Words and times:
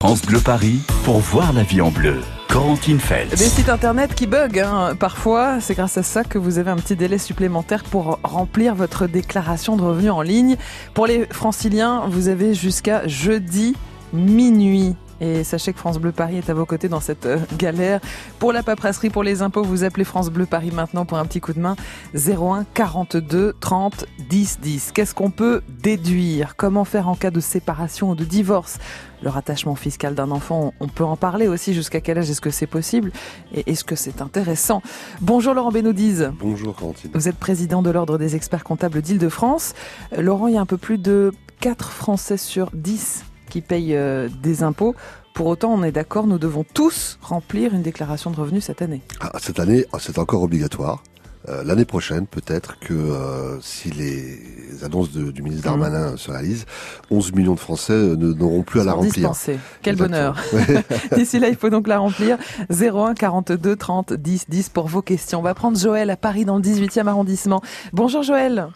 France 0.00 0.22
Bleu 0.22 0.38
Paris 0.38 0.78
pour 1.02 1.18
voir 1.18 1.52
la 1.52 1.64
vie 1.64 1.80
en 1.80 1.90
bleu. 1.90 2.20
Corentine 2.48 3.00
Fels. 3.00 3.30
Des 3.30 3.48
sites 3.48 3.68
internet 3.68 4.14
qui 4.14 4.28
bug 4.28 4.60
hein. 4.60 4.94
parfois, 4.94 5.60
c'est 5.60 5.74
grâce 5.74 5.98
à 5.98 6.04
ça 6.04 6.22
que 6.22 6.38
vous 6.38 6.60
avez 6.60 6.70
un 6.70 6.76
petit 6.76 6.94
délai 6.94 7.18
supplémentaire 7.18 7.82
pour 7.82 8.20
remplir 8.22 8.76
votre 8.76 9.08
déclaration 9.08 9.76
de 9.76 9.82
revenus 9.82 10.12
en 10.12 10.22
ligne. 10.22 10.56
Pour 10.94 11.08
les 11.08 11.26
franciliens, 11.32 12.04
vous 12.08 12.28
avez 12.28 12.54
jusqu'à 12.54 13.08
jeudi 13.08 13.74
minuit. 14.12 14.94
Et 15.20 15.44
sachez 15.44 15.72
que 15.72 15.78
France 15.78 15.98
Bleu 15.98 16.12
Paris 16.12 16.36
est 16.38 16.50
à 16.50 16.54
vos 16.54 16.66
côtés 16.66 16.88
dans 16.88 17.00
cette 17.00 17.26
euh, 17.26 17.38
galère. 17.56 18.00
Pour 18.38 18.52
la 18.52 18.62
paperasserie, 18.62 19.10
pour 19.10 19.22
les 19.22 19.42
impôts, 19.42 19.62
vous 19.62 19.84
appelez 19.84 20.04
France 20.04 20.30
Bleu 20.30 20.46
Paris 20.46 20.70
maintenant 20.72 21.04
pour 21.04 21.18
un 21.18 21.24
petit 21.24 21.40
coup 21.40 21.52
de 21.52 21.60
main. 21.60 21.76
01 22.14 22.64
42 22.74 23.54
30 23.60 24.06
10 24.28 24.60
10. 24.60 24.92
Qu'est-ce 24.92 25.14
qu'on 25.14 25.30
peut 25.30 25.62
déduire? 25.82 26.56
Comment 26.56 26.84
faire 26.84 27.08
en 27.08 27.14
cas 27.14 27.30
de 27.30 27.40
séparation 27.40 28.10
ou 28.10 28.14
de 28.14 28.24
divorce? 28.24 28.78
Le 29.22 29.30
rattachement 29.30 29.74
fiscal 29.74 30.14
d'un 30.14 30.30
enfant, 30.30 30.72
on 30.78 30.86
peut 30.86 31.04
en 31.04 31.16
parler 31.16 31.48
aussi. 31.48 31.74
Jusqu'à 31.74 32.00
quel 32.00 32.18
âge 32.18 32.30
est-ce 32.30 32.40
que 32.40 32.50
c'est 32.50 32.68
possible? 32.68 33.10
Et 33.52 33.70
est-ce 33.70 33.82
que 33.82 33.96
c'est 33.96 34.22
intéressant? 34.22 34.82
Bonjour 35.20 35.54
Laurent 35.54 35.72
Bénoudize. 35.72 36.30
Bonjour 36.38 36.76
Quentin. 36.76 37.08
Vous 37.14 37.28
êtes 37.28 37.36
président 37.36 37.82
de 37.82 37.90
l'Ordre 37.90 38.18
des 38.18 38.36
experts 38.36 38.62
comptables 38.62 39.02
d'Île-de-France. 39.02 39.74
Euh, 40.16 40.22
Laurent, 40.22 40.46
il 40.46 40.54
y 40.54 40.58
a 40.58 40.60
un 40.60 40.66
peu 40.66 40.78
plus 40.78 40.98
de 40.98 41.32
4 41.60 41.90
Français 41.90 42.36
sur 42.36 42.70
10 42.72 43.24
qui 43.48 43.60
payent 43.60 43.96
euh, 43.96 44.28
des 44.42 44.62
impôts. 44.62 44.94
Pour 45.34 45.46
autant, 45.46 45.72
on 45.72 45.82
est 45.84 45.92
d'accord, 45.92 46.26
nous 46.26 46.38
devons 46.38 46.64
tous 46.64 47.18
remplir 47.22 47.72
une 47.74 47.82
déclaration 47.82 48.30
de 48.30 48.36
revenus 48.36 48.64
cette 48.64 48.82
année. 48.82 49.02
Ah, 49.20 49.32
cette 49.40 49.60
année, 49.60 49.84
ah, 49.92 49.98
c'est 50.00 50.18
encore 50.18 50.42
obligatoire. 50.42 51.02
Euh, 51.48 51.62
L'année 51.64 51.84
prochaine, 51.84 52.26
peut-être 52.26 52.78
que 52.80 52.92
euh, 52.92 53.60
si 53.60 53.90
les 53.90 54.84
annonces 54.84 55.12
de, 55.12 55.30
du 55.30 55.42
ministre 55.42 55.68
Mmh. 55.68 55.70
Darmanin 55.80 56.16
se 56.16 56.30
réalisent, 56.32 56.66
11 57.10 57.32
millions 57.34 57.54
de 57.54 57.60
Français 57.60 57.96
n'auront 58.16 58.62
plus 58.64 58.80
à 58.80 58.84
la 58.84 58.92
remplir. 58.92 59.12
dispenser. 59.12 59.58
Quel 59.80 59.94
Exactement. 59.94 60.32
bonheur. 60.32 60.82
D'ici 61.16 61.38
là, 61.38 61.48
il 61.48 61.56
faut 61.56 61.70
donc 61.70 61.86
la 61.86 61.98
remplir. 61.98 62.36
01 62.70 63.14
42 63.14 63.76
30 63.76 64.12
10 64.14 64.46
10 64.48 64.68
pour 64.70 64.88
vos 64.88 65.00
questions. 65.02 65.38
On 65.38 65.42
va 65.42 65.54
prendre 65.54 65.78
Joël 65.78 66.10
à 66.10 66.16
Paris 66.16 66.44
dans 66.44 66.56
le 66.56 66.62
18e 66.62 67.06
arrondissement. 67.06 67.62
Bonjour 67.92 68.24
Joël. 68.24 68.68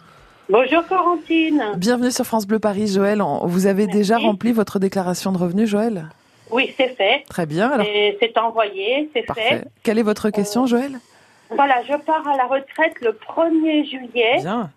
Bonjour 0.49 0.85
Corentine. 0.87 1.63
Bienvenue 1.77 2.11
sur 2.11 2.25
France 2.25 2.45
Bleu 2.45 2.59
Paris, 2.59 2.87
Joël. 2.87 3.21
Vous 3.43 3.65
avez 3.65 3.85
Merci. 3.85 3.99
déjà 3.99 4.17
rempli 4.17 4.51
votre 4.51 4.77
déclaration 4.79 5.31
de 5.31 5.37
revenus, 5.37 5.69
Joël 5.69 6.09
Oui, 6.51 6.73
c'est 6.77 6.89
fait. 6.95 7.23
Très 7.29 7.45
bien. 7.45 7.69
Alors, 7.71 7.85
Et 7.87 8.17
C'est 8.19 8.37
envoyé, 8.37 9.09
c'est 9.13 9.23
parfait. 9.23 9.41
fait. 9.49 9.67
Quelle 9.83 9.99
est 9.99 10.03
votre 10.03 10.29
question, 10.29 10.65
Joël 10.65 10.99
Voilà, 11.49 11.75
je 11.87 11.95
pars 12.05 12.27
à 12.27 12.35
la 12.35 12.43
retraite 12.45 12.93
le 13.01 13.11
1er 13.11 13.89
juillet 13.89 14.39
Bien. 14.41 14.69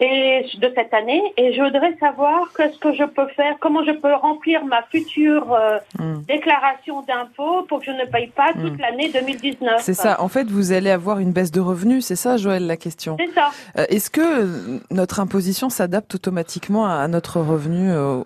Et, 0.00 0.44
de 0.58 0.72
cette 0.74 0.92
année 0.92 1.22
et 1.36 1.52
je 1.54 1.62
voudrais 1.62 1.96
savoir 1.98 2.40
qu'est-ce 2.56 2.78
que 2.78 2.92
je 2.94 3.04
peux 3.04 3.26
faire, 3.28 3.56
comment 3.60 3.84
je 3.84 3.92
peux 3.92 4.12
remplir 4.14 4.64
ma 4.64 4.82
future 4.84 5.52
euh, 5.52 5.78
Hmm. 5.98 6.22
déclaration 6.28 7.02
d'impôt 7.02 7.62
pour 7.68 7.78
que 7.80 7.86
je 7.86 7.90
ne 7.92 8.04
paye 8.06 8.28
pas 8.28 8.52
toute 8.52 8.72
Hmm. 8.76 8.80
l'année 8.80 9.10
2019. 9.12 9.80
C'est 9.80 9.94
ça. 9.94 10.20
En 10.20 10.28
fait, 10.28 10.44
vous 10.50 10.72
allez 10.72 10.90
avoir 10.90 11.18
une 11.20 11.32
baisse 11.32 11.52
de 11.52 11.60
revenus. 11.60 12.04
C'est 12.04 12.16
ça, 12.16 12.36
Joël, 12.36 12.66
la 12.66 12.76
question. 12.76 13.16
C'est 13.20 13.32
ça. 13.32 13.50
Euh, 13.78 13.84
Est-ce 13.88 14.10
que 14.10 14.80
notre 14.90 15.20
imposition 15.20 15.68
s'adapte 15.70 16.14
automatiquement 16.16 16.86
à 16.86 17.06
notre 17.08 17.40
revenu 17.40 17.90
euh, 17.92 18.20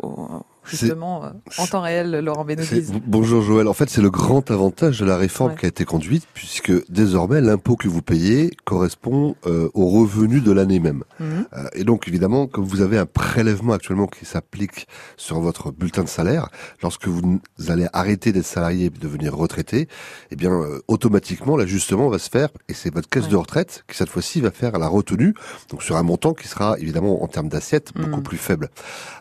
justement 0.68 1.24
euh, 1.24 1.28
en 1.58 1.66
temps 1.66 1.80
réel, 1.80 2.10
Laurent 2.20 2.44
Bénoudis 2.44 2.86
Bonjour 3.06 3.42
Joël. 3.42 3.68
En 3.68 3.72
fait, 3.74 3.88
c'est 3.90 4.00
le 4.02 4.10
grand 4.10 4.50
avantage 4.50 5.00
de 5.00 5.04
la 5.04 5.16
réforme 5.16 5.50
Ouais. 5.52 5.56
qui 5.56 5.64
a 5.66 5.68
été 5.68 5.84
conduite, 5.84 6.26
puisque 6.34 6.72
désormais 6.90 7.40
l'impôt 7.40 7.76
que 7.76 7.88
vous 7.88 8.02
payez 8.02 8.50
correspond 8.64 9.36
euh, 9.46 9.68
au 9.74 9.88
revenu 9.88 10.40
de 10.40 10.52
l'année 10.52 10.80
même. 10.80 11.04
Mhm. 11.20 11.46
Euh, 11.54 11.64
et 11.74 11.84
donc, 11.84 12.08
évidemment, 12.08 12.46
comme 12.46 12.64
vous 12.64 12.80
avez 12.80 12.98
un 12.98 13.06
prélèvement 13.06 13.72
actuellement 13.72 14.06
qui 14.06 14.24
s'applique 14.24 14.86
sur 15.16 15.40
votre 15.40 15.70
bulletin 15.70 16.02
de 16.04 16.08
salaire, 16.08 16.48
lorsque 16.82 17.06
vous 17.08 17.40
allez 17.68 17.86
arrêter 17.92 18.32
d'être 18.32 18.44
salarié 18.46 18.86
et 18.86 18.90
devenir 18.90 19.34
retraité, 19.34 19.88
eh 20.30 20.36
bien, 20.36 20.50
euh, 20.52 20.80
automatiquement, 20.88 21.56
l'ajustement 21.56 22.08
va 22.08 22.18
se 22.18 22.28
faire, 22.30 22.48
et 22.68 22.74
c'est 22.74 22.92
votre 22.92 23.08
caisse 23.08 23.24
Ouais. 23.24 23.30
de 23.30 23.36
retraite 23.36 23.84
qui, 23.88 23.96
cette 23.96 24.08
fois-ci, 24.10 24.40
va 24.40 24.50
faire 24.50 24.78
la 24.78 24.88
retenue, 24.88 25.34
donc 25.70 25.82
sur 25.82 25.96
un 25.96 26.02
montant 26.02 26.34
qui 26.34 26.48
sera, 26.48 26.78
évidemment, 26.78 27.22
en 27.22 27.28
termes 27.28 27.48
d'assiette, 27.48 27.92
beaucoup 27.94 28.18
Mhm. 28.18 28.22
plus 28.22 28.38
faible. 28.38 28.68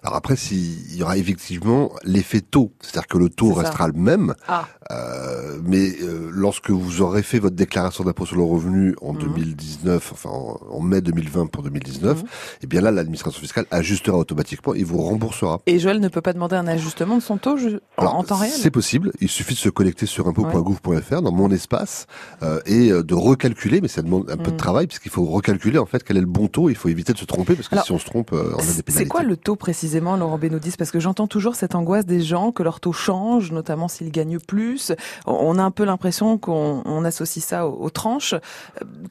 Alors 0.04 0.16
après, 0.16 0.36
s'il 0.36 0.96
y 0.96 1.04
aura 1.04 1.18
effectivement 1.38 1.92
l'effet 2.04 2.42
taux, 2.42 2.74
c'est-à-dire 2.82 3.08
que 3.08 3.18
le 3.20 3.30
taux 3.30 3.54
ça. 3.54 3.62
restera 3.62 3.88
le 3.88 3.94
même, 3.94 4.34
Ah, 4.48 4.68
euh, 4.92 5.37
mais 5.64 5.96
euh, 6.02 6.30
lorsque 6.32 6.70
vous 6.70 7.02
aurez 7.02 7.24
fait 7.24 7.40
votre 7.40 7.56
déclaration 7.56 8.04
d'impôt 8.04 8.26
sur 8.26 8.36
le 8.38 8.44
revenu 8.44 8.96
en 9.02 9.14
Mhm. 9.14 9.20
2019, 9.20 10.12
enfin 10.14 10.30
en, 10.30 10.60
en 10.70 10.80
mai 10.82 11.02
2020 11.02 11.48
pour 11.48 11.64
2019, 11.64 12.22
Mhm. 12.24 12.28
eh 12.64 12.68
bien 12.68 12.82
là, 12.82 12.92
l'administration 12.92 13.42
fiscale 13.42 13.66
ajustera 13.72 14.18
automatiquement 14.18 14.74
et 14.74 14.84
vous 14.84 14.98
remboursera. 14.98 15.60
et 15.66 15.80
Joël 15.80 16.00
ne 16.00 16.08
peut 16.08 16.22
pas 16.22 16.34
demander 16.34 16.56
un 16.56 16.68
ajustement 16.68 17.18
de 17.18 17.22
son 17.22 17.38
taux 17.38 17.58
je- 17.58 17.78
en, 17.98 18.02
Alors, 18.02 18.16
en 18.16 18.24
temps 18.24 18.36
réel? 18.36 18.54
c'est 18.56 18.72
possible. 18.72 19.12
Il 19.22 19.30
suffit 19.30 19.54
de 19.54 19.60
se 19.60 19.70
connecter 19.70 20.06
sur 20.06 20.28
impôt.gouv.fr 20.28 21.22
dans 21.22 21.32
mon 21.32 21.52
espace 21.52 22.08
euh, 22.44 22.60
et 22.66 22.92
euh, 22.92 23.04
de 23.04 23.14
recalculer, 23.16 23.82
mais 23.82 23.88
ça 23.88 24.02
demande 24.02 24.30
un 24.30 24.38
peu 24.38 24.46
de 24.46 24.52
Mhm. 24.52 24.58
travail 24.58 24.88
puisqu'il 24.88 25.12
faut 25.12 25.26
recalculer 25.26 25.78
en 25.80 25.86
fait 25.86 26.04
quel 26.04 26.18
est 26.18 26.22
le 26.22 26.26
bon 26.26 26.48
taux. 26.48 26.70
Il 26.70 26.76
faut 26.76 26.90
éviter 26.90 27.14
de 27.14 27.18
se 27.18 27.26
tromper 27.26 27.56
parce 27.56 27.68
que 27.68 27.76
Alors, 27.76 27.86
si 27.86 27.92
on 27.92 28.00
se 28.00 28.06
trompe, 28.06 28.34
euh, 28.34 28.52
on 28.54 28.60
a 28.60 28.62
des 28.62 28.84
pénalités. 28.84 28.92
C'est 28.92 29.06
quoi 29.06 29.24
le 29.24 29.38
taux 29.38 29.56
précisément, 29.56 30.16
Laurent 30.18 30.38
Bénoudis 30.38 30.74
Parce 30.78 30.92
que 30.92 31.00
j'entends 31.00 31.28
toujours 31.28 31.56
cette 31.56 31.76
angoisse 31.76 32.06
des 32.06 32.22
gens 32.22 32.52
que 32.52 32.64
leur 32.64 32.80
taux 32.80 32.94
change, 32.94 33.52
notamment 33.52 33.88
s'ils 33.88 34.12
gagnent 34.12 34.40
plus. 34.40 34.92
On 35.26 35.47
a 35.58 35.64
un 35.64 35.72
peu 35.72 35.84
l'impression 35.86 36.38
qu'on 36.38 36.82
on 36.86 37.06
associe 37.06 37.44
ça 37.44 37.68
aux, 37.68 37.76
aux 37.82 37.90
tranches. 37.90 38.34
Euh, 38.34 38.40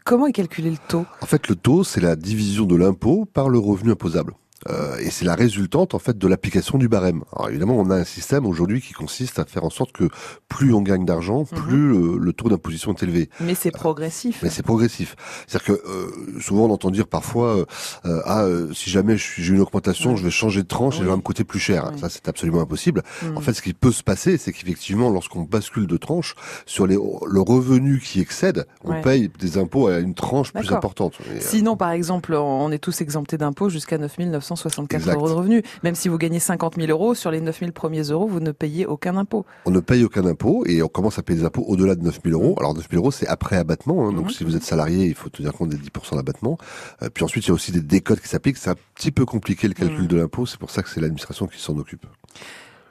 Comment 0.04 0.26
est 0.26 0.32
calculé 0.32 0.70
le 0.70 0.78
taux? 0.88 1.04
En 1.22 1.26
fait, 1.26 1.48
le 1.48 1.56
taux, 1.56 1.84
c'est 1.84 2.00
la 2.00 2.16
division 2.16 2.64
de 2.64 2.76
l'impôt 2.76 3.24
par 3.24 3.48
le 3.48 3.58
revenu 3.58 3.92
imposable. 3.92 4.34
Euh, 4.68 4.96
et 4.98 5.10
c'est 5.10 5.24
la 5.26 5.34
résultante 5.34 5.94
en 5.94 5.98
fait 5.98 6.16
de 6.16 6.26
l'application 6.26 6.78
du 6.78 6.88
barème. 6.88 7.22
Alors 7.34 7.50
évidemment, 7.50 7.76
on 7.76 7.90
a 7.90 7.96
un 7.96 8.04
système 8.04 8.46
aujourd'hui 8.46 8.80
qui 8.80 8.94
consiste 8.94 9.38
à 9.38 9.44
faire 9.44 9.64
en 9.64 9.70
sorte 9.70 9.92
que 9.92 10.08
plus 10.48 10.72
on 10.72 10.80
gagne 10.82 11.04
d'argent, 11.04 11.44
Mhm. 11.52 11.58
plus 11.62 11.92
euh, 11.94 12.16
le 12.18 12.32
taux 12.32 12.48
d'imposition 12.48 12.92
est 12.94 13.02
élevé. 13.02 13.28
Mais 13.40 13.54
c'est 13.54 13.70
progressif. 13.70 14.40
Mais 14.42 14.48
c'est 14.50 14.62
progressif. 14.62 15.14
C'est-à-dire 15.46 15.66
que 15.76 15.82
euh, 15.88 16.40
souvent 16.40 16.64
on 16.64 16.70
entend 16.72 16.90
dire 16.90 17.06
parfois 17.06 17.56
euh, 17.58 17.64
euh, 18.06 18.20
ah 18.24 18.44
euh, 18.44 18.72
si 18.72 18.90
jamais 18.90 19.16
je 19.16 19.26
j'ai 19.42 19.52
une 19.54 19.60
augmentation, 19.60 20.16
je 20.16 20.24
vais 20.24 20.30
changer 20.30 20.62
de 20.62 20.68
tranche 20.68 20.96
et 20.96 21.00
Oui. 21.00 21.04
ça 21.04 21.10
va 21.10 21.16
me 21.16 21.22
coûter 21.22 21.44
plus 21.44 21.60
cher. 21.60 21.90
Oui. 21.92 22.00
Ça 22.00 22.08
c'est 22.08 22.26
absolument 22.28 22.60
impossible. 22.62 23.02
Mm. 23.22 23.36
En 23.36 23.40
fait, 23.40 23.52
ce 23.52 23.62
qui 23.62 23.74
peut 23.74 23.92
se 23.92 24.02
passer, 24.02 24.38
c'est 24.38 24.52
qu'effectivement, 24.52 25.10
lorsqu'on 25.10 25.42
bascule 25.42 25.86
de 25.86 25.96
tranche 25.98 26.34
sur 26.64 26.86
les, 26.86 26.94
le 26.96 27.40
revenu 27.40 28.00
qui 28.00 28.20
excède, 28.20 28.66
on 28.84 28.90
Ouais. 28.92 29.02
paye 29.02 29.30
des 29.38 29.58
impôts 29.58 29.88
à 29.88 29.98
une 29.98 30.14
tranche 30.14 30.52
plus 30.52 30.72
importante. 30.72 31.14
Et, 31.26 31.36
euh, 31.36 31.40
Sinon, 31.40 31.76
par 31.76 31.90
exemple, 31.90 32.34
on 32.34 32.70
est 32.72 32.78
tous 32.78 33.00
exemptés 33.02 33.36
d'impôts 33.36 33.68
jusqu'à 33.68 33.98
9 33.98 34.16
964 34.50 35.00
Exact. 35.00 35.14
euros 35.16 35.28
de 35.28 35.32
revenus. 35.34 35.62
Même 35.82 35.94
si 35.94 36.08
vous 36.08 36.18
gagnez 36.18 36.38
50 36.38 36.76
000 36.76 36.88
euros, 36.90 37.14
sur 37.14 37.30
les 37.30 37.40
9 37.40 37.58
000 37.58 37.72
premiers 37.72 38.02
euros, 38.02 38.26
vous 38.26 38.40
ne 38.40 38.52
payez 38.52 38.86
aucun 38.86 39.16
impôt. 39.16 39.44
On 39.64 39.70
ne 39.70 39.80
paye 39.80 40.04
aucun 40.04 40.24
impôt 40.26 40.64
et 40.66 40.82
on 40.82 40.88
commence 40.88 41.18
à 41.18 41.22
payer 41.22 41.40
des 41.40 41.44
impôts 41.46 41.64
au-delà 41.66 41.94
de 41.94 42.02
9 42.02 42.20
000 42.24 42.40
euros. 42.40 42.54
Alors 42.58 42.74
9 42.74 42.86
000 42.90 43.02
euros, 43.02 43.10
c'est 43.10 43.26
après 43.28 43.56
abattement. 43.56 44.08
hein. 44.08 44.12
donc 44.12 44.26
Mhm. 44.26 44.30
si 44.30 44.44
vous 44.44 44.56
êtes 44.56 44.62
salarié, 44.62 45.06
il 45.06 45.14
faut 45.14 45.28
tenir 45.28 45.52
compte 45.52 45.70
des 45.70 45.76
10% 45.76 46.16
d'abattement. 46.16 46.58
Euh, 47.02 47.08
puis 47.12 47.24
ensuite, 47.24 47.44
il 47.46 47.48
y 47.48 47.50
a 47.50 47.54
aussi 47.54 47.72
des 47.72 47.80
décodes 47.80 48.20
qui 48.20 48.28
s'appliquent. 48.28 48.56
C'est 48.56 48.70
un 48.70 48.76
petit 48.94 49.10
peu 49.10 49.24
compliqué 49.24 49.68
le 49.68 49.74
calcul 49.74 50.02
Mhm. 50.02 50.06
de 50.06 50.16
l'impôt. 50.16 50.46
C'est 50.46 50.58
pour 50.58 50.70
ça 50.70 50.82
que 50.82 50.88
c'est 50.88 51.00
l'administration 51.00 51.46
qui 51.46 51.58
s'en 51.60 51.76
occupe. 51.78 52.06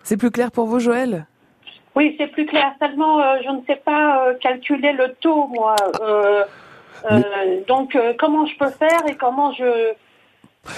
C'est 0.03 0.17
plus 0.17 0.31
clair 0.31 0.51
pour 0.51 0.67
vous, 0.67 0.79
Joël? 0.79 1.25
Oui, 1.95 2.13
c'est 2.19 2.27
plus 2.27 2.45
clair. 2.45 2.73
Seulement, 2.79 3.19
euh, 3.22 3.37
je 3.45 3.49
ne 3.51 3.61
sais 3.67 3.81
pas 3.83 4.27
euh, 4.27 4.33
calculer 4.41 4.91
le 4.93 5.13
taux, 5.22 5.47
moi. 5.47 5.75
Euh, 6.01 6.43
euh, 7.11 7.22
donc, 7.67 7.95
euh, 7.95 8.13
comment 8.19 8.45
je 8.45 8.57
peux 8.57 8.69
faire 8.72 9.07
et 9.07 9.16
comment 9.16 9.53
je... 9.53 9.93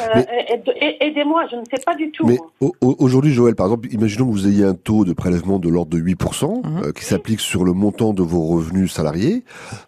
euh, 0.01 0.19
aide- 0.49 0.63
aide- 0.81 0.95
Aidez-moi, 0.99 1.43
je 1.51 1.55
ne 1.57 1.63
sais 1.65 1.81
pas 1.85 1.95
du 1.95 2.11
tout. 2.11 2.25
Mais 2.27 2.37
aujourd'hui, 2.81 3.31
Joël, 3.33 3.55
par 3.55 3.67
exemple, 3.67 3.87
imaginons 3.91 4.25
que 4.27 4.31
vous 4.31 4.47
ayez 4.47 4.63
un 4.65 4.73
taux 4.73 5.05
de 5.05 5.13
prélèvement 5.13 5.57
de 5.59 5.69
l'ordre 5.69 5.91
de 5.91 5.97
8% 5.97 6.61
Mhm. 6.63 6.83
euh, 6.83 6.91
qui 6.91 7.05
s'applique 7.05 7.39
sur 7.39 7.63
le 7.63 7.73
montant 7.73 8.13
de 8.13 8.21
vos 8.23 8.45
revenus 8.47 8.91
salariés. 8.91 9.43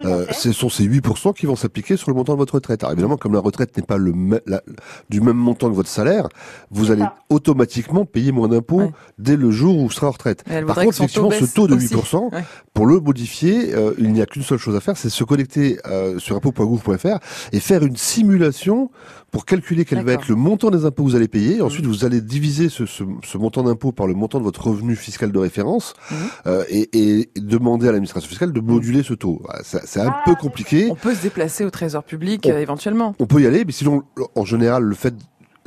Euh, 0.06 0.26
ce 0.32 0.52
sont 0.52 0.70
ces 0.70 0.84
8% 0.86 1.34
qui 1.34 1.46
vont 1.46 1.56
s'appliquer 1.56 1.98
sur 1.98 2.10
le 2.10 2.16
montant 2.16 2.34
de 2.34 2.38
votre 2.38 2.56
retraite. 2.56 2.84
Alors 2.84 2.94
évidemment, 2.94 3.18
comme 3.18 3.34
la 3.34 3.40
retraite 3.42 3.76
n'est 3.78 3.84
pas 3.84 3.98
le 3.98 4.14
la- 4.46 4.62
du 5.10 5.22
même 5.22 5.38
montant 5.38 5.70
que 5.70 5.76
votre 5.76 5.90
salaire, 5.90 6.28
vous 6.72 6.92
allez 6.92 7.02
ça. 7.02 7.16
automatiquement 7.30 8.06
payer 8.06 8.32
moins 8.32 8.48
d'impôts 8.48 8.78
Ouais. 8.82 8.92
dès 9.18 9.36
le 9.36 9.52
jour 9.52 9.78
où 9.78 9.82
vous 9.84 9.92
serez 9.92 10.08
en 10.08 10.12
retraite. 10.12 10.44
Par 10.44 10.76
contre, 10.76 10.94
son 10.94 11.06
taux 11.08 11.28
effectivement, 11.30 11.32
ce 11.32 11.54
taux 11.54 11.68
de 11.68 11.76
aussi. 11.76 11.88
8%, 11.88 12.30
Ouais. 12.32 12.44
pour 12.74 12.86
le 12.86 13.00
modifier, 13.00 13.74
euh, 13.74 13.94
il 13.98 14.12
n'y 14.14 14.22
a 14.22 14.26
qu'une 14.26 14.44
seule 14.44 14.58
chose 14.58 14.76
à 14.76 14.80
faire, 14.80 14.98
c'est 14.98 15.10
se 15.10 15.24
connecter 15.24 15.78
euh, 15.88 16.18
sur 16.20 16.36
impôt.gouv.fr 16.36 17.20
et 17.52 17.60
faire 17.60 17.84
une 17.84 17.98
simulation 17.98 18.90
pour 19.32 19.46
calculer 19.46 19.86
quel 19.86 20.04
va 20.04 20.14
être 20.14 20.28
le 20.28 20.36
montant 20.36 20.70
des 20.72 20.86
impôts 20.86 21.04
que 21.04 21.10
vous 21.10 21.16
allez 21.16 21.28
payer. 21.28 21.58
Et 21.58 21.62
ensuite, 21.62 21.86
vous 21.86 22.06
allez 22.06 22.22
diviser 22.22 22.70
ce, 22.70 22.86
ce, 22.86 23.04
ce 23.24 23.38
montant 23.38 23.64
d'impôt 23.64 23.92
par 23.92 24.08
le 24.08 24.14
montant 24.14 24.40
de 24.40 24.44
votre 24.44 24.68
revenu 24.68 24.96
fiscal 24.96 25.32
de 25.32 25.40
référence 25.40 25.94
Mhm. 26.12 26.18
euh, 26.48 26.64
et, 26.70 26.90
et 27.20 27.30
demander 27.38 27.88
à 27.88 27.92
l'administration 27.92 28.28
fiscale 28.30 28.52
de 28.54 28.60
moduler 28.62 29.04
ce 29.04 29.14
taux. 29.14 29.40
Voilà, 29.44 29.64
ça- 29.64 29.82
C'est 29.86 30.00
un 30.02 30.08
Ah, 30.10 30.22
peu 30.26 30.36
compliqué. 30.36 30.88
On 30.92 30.96
peut 30.96 31.14
se 31.16 31.22
déplacer 31.22 31.66
au 31.66 31.70
trésor 31.70 32.04
public 32.04 32.44
On- 32.46 32.52
euh, 32.52 32.60
éventuellement. 32.60 33.16
On 33.20 33.26
peut 33.28 33.42
y 33.42 33.46
aller, 33.48 33.64
mais 33.66 33.72
sinon, 33.72 34.04
en 34.36 34.46
général, 34.46 34.84
le 34.84 34.96
fait 34.96 35.14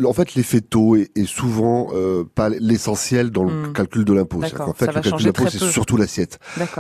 en 0.05 0.13
fait, 0.13 0.35
l'effet 0.35 0.61
taux 0.61 0.97
est, 0.97 1.11
souvent 1.27 1.89
euh, 1.95 2.25
pas 2.35 2.49
l'essentiel 2.49 3.31
dans 3.31 3.45
le 3.45 3.53
Hmm. 3.69 3.73
calcul 3.73 4.05
de 4.05 4.13
l'impôt. 4.13 4.39
En 4.43 4.73
fait, 4.73 4.87
le 4.87 4.93
calcul 4.95 5.13
de 5.13 5.25
l'impôt, 5.27 5.45
c'est 5.49 5.59
surtout 5.59 5.97
l'assiette. 5.97 6.39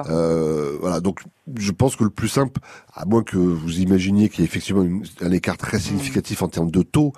Euh, 0.08 0.76
voilà, 0.80 1.00
donc 1.00 1.20
je 1.56 1.70
pense 1.72 1.96
que 1.96 2.04
le 2.04 2.10
plus 2.10 2.28
simple, 2.28 2.60
à 2.94 3.04
moins 3.04 3.22
que 3.22 3.36
vous 3.36 3.80
imaginiez 3.80 4.28
qu'il 4.28 4.40
y 4.40 4.42
ait 4.42 4.46
effectivement 4.46 4.82
une- 4.82 5.04
un 5.20 5.30
écart 5.32 5.56
très 5.56 5.78
significatif 5.78 6.42
en 6.42 6.48
termes 6.48 6.70
de 6.70 6.82
taux, 6.82 7.12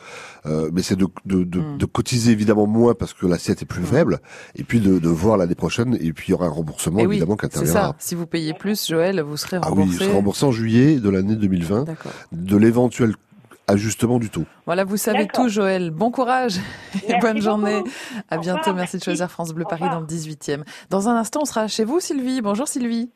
euh, 0.46 0.70
mais 0.72 0.82
c'est 0.82 0.96
de, 0.96 1.06
de, 1.26 1.44
de, 1.44 1.60
Mm. 1.60 1.78
de 1.78 1.84
cotiser 1.86 2.32
évidemment 2.32 2.66
moins 2.66 2.94
parce 2.94 3.12
que 3.14 3.26
l'assiette 3.26 3.62
est 3.62 3.66
plus 3.66 3.84
faible, 3.84 4.20
et 4.56 4.64
puis 4.64 4.80
de, 4.80 4.98
de 4.98 5.08
voir 5.08 5.36
l'année 5.36 5.54
prochaine, 5.54 5.96
et 6.00 6.12
puis 6.12 6.26
il 6.28 6.30
y 6.32 6.34
aura 6.34 6.46
un 6.46 6.50
remboursement 6.50 6.98
Et 7.00 7.06
oui, 7.06 7.16
évidemment 7.16 7.36
qui 7.36 7.46
c'est 7.50 7.58
interviendra. 7.58 7.88
ça. 7.90 7.96
Si 7.98 8.14
vous 8.14 8.26
payez 8.26 8.54
plus, 8.54 8.86
Joël, 8.88 9.20
vous 9.20 9.36
serez 9.36 9.56
Ah 9.62 9.68
oui, 9.70 9.80
remboursé. 9.80 9.92
je 9.98 10.04
serai 10.04 10.12
remboursé 10.12 10.44
en 10.46 10.52
juillet 10.52 10.96
de 11.00 11.08
l'année 11.08 11.36
2020 11.36 11.84
D'accord. 11.84 12.12
de 12.32 12.56
l'éventuel 12.56 13.14
ajustement 13.66 14.18
du 14.18 14.30
taux. 14.30 14.44
Voilà, 14.66 14.84
vous 14.84 14.96
savez 14.96 15.26
tout, 15.26 15.48
Joël. 15.48 15.90
Bon 15.90 16.10
courage 16.10 16.56
et 16.94 17.08
Merci 17.08 17.20
bonne 17.20 17.40
journée. 17.40 17.78
beaucoup. 17.78 17.90
À 18.30 18.38
bientôt. 18.38 18.58
revoir, 18.60 18.76
merci 18.76 18.98
de 18.98 19.02
choisir 19.04 19.30
France 19.30 19.52
Bleu 19.52 19.64
Paris 19.68 19.88
dans 19.90 20.00
le 20.00 20.06
18e. 20.06 20.62
Dans 20.90 21.08
un 21.08 21.16
instant, 21.16 21.40
on 21.42 21.46
sera 21.46 21.68
chez 21.68 21.84
vous, 21.84 22.00
Sylvie. 22.00 22.40
Bonjour, 22.42 22.68
Sylvie. 22.68 23.10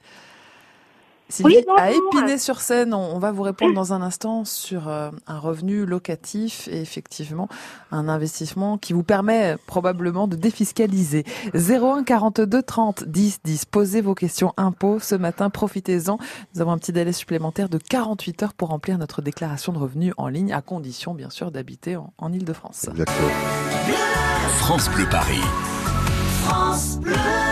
Sylvie, 1.28 1.56
Oui, 1.56 1.64
à 1.76 1.90
Épinay-sur-Seine, 1.90 2.94
on, 2.94 3.14
on 3.14 3.18
va 3.18 3.32
vous 3.32 3.42
répondre 3.42 3.74
dans 3.74 3.92
un 3.92 4.00
instant 4.00 4.44
sur 4.44 4.88
euh, 4.88 5.10
un 5.26 5.38
revenu 5.38 5.84
locatif 5.84 6.68
et 6.68 6.80
effectivement 6.80 7.48
un 7.92 8.08
investissement 8.08 8.78
qui 8.78 8.94
vous 8.94 9.02
permet 9.02 9.56
probablement 9.66 10.26
de 10.26 10.36
défiscaliser. 10.36 11.24
01 11.54 12.04
42 12.04 12.62
30 12.62 13.04
10 13.04 13.40
10. 13.44 13.64
Posez 13.66 14.00
vos 14.00 14.14
questions 14.14 14.54
impôts 14.56 15.00
ce 15.00 15.14
matin, 15.14 15.50
profitez-en. 15.50 16.18
Nous 16.54 16.60
avons 16.60 16.72
un 16.72 16.78
petit 16.78 16.92
délai 16.92 17.12
supplémentaire 17.12 17.68
de 17.68 17.78
48 17.78 18.42
heures 18.42 18.54
pour 18.54 18.68
remplir 18.68 18.96
notre 18.96 19.20
déclaration 19.20 19.72
de 19.72 19.78
revenus 19.78 20.14
en 20.16 20.28
ligne, 20.28 20.52
à 20.52 20.62
condition 20.62 21.14
bien 21.14 21.30
sûr 21.30 21.50
d'habiter 21.50 21.96
en, 21.96 22.12
en 22.18 22.32
Ile-de-France. 22.32 22.86
France 24.60 24.88
Bleu 24.90 25.06
Paris. 25.10 25.42
Everybody's 26.48 27.47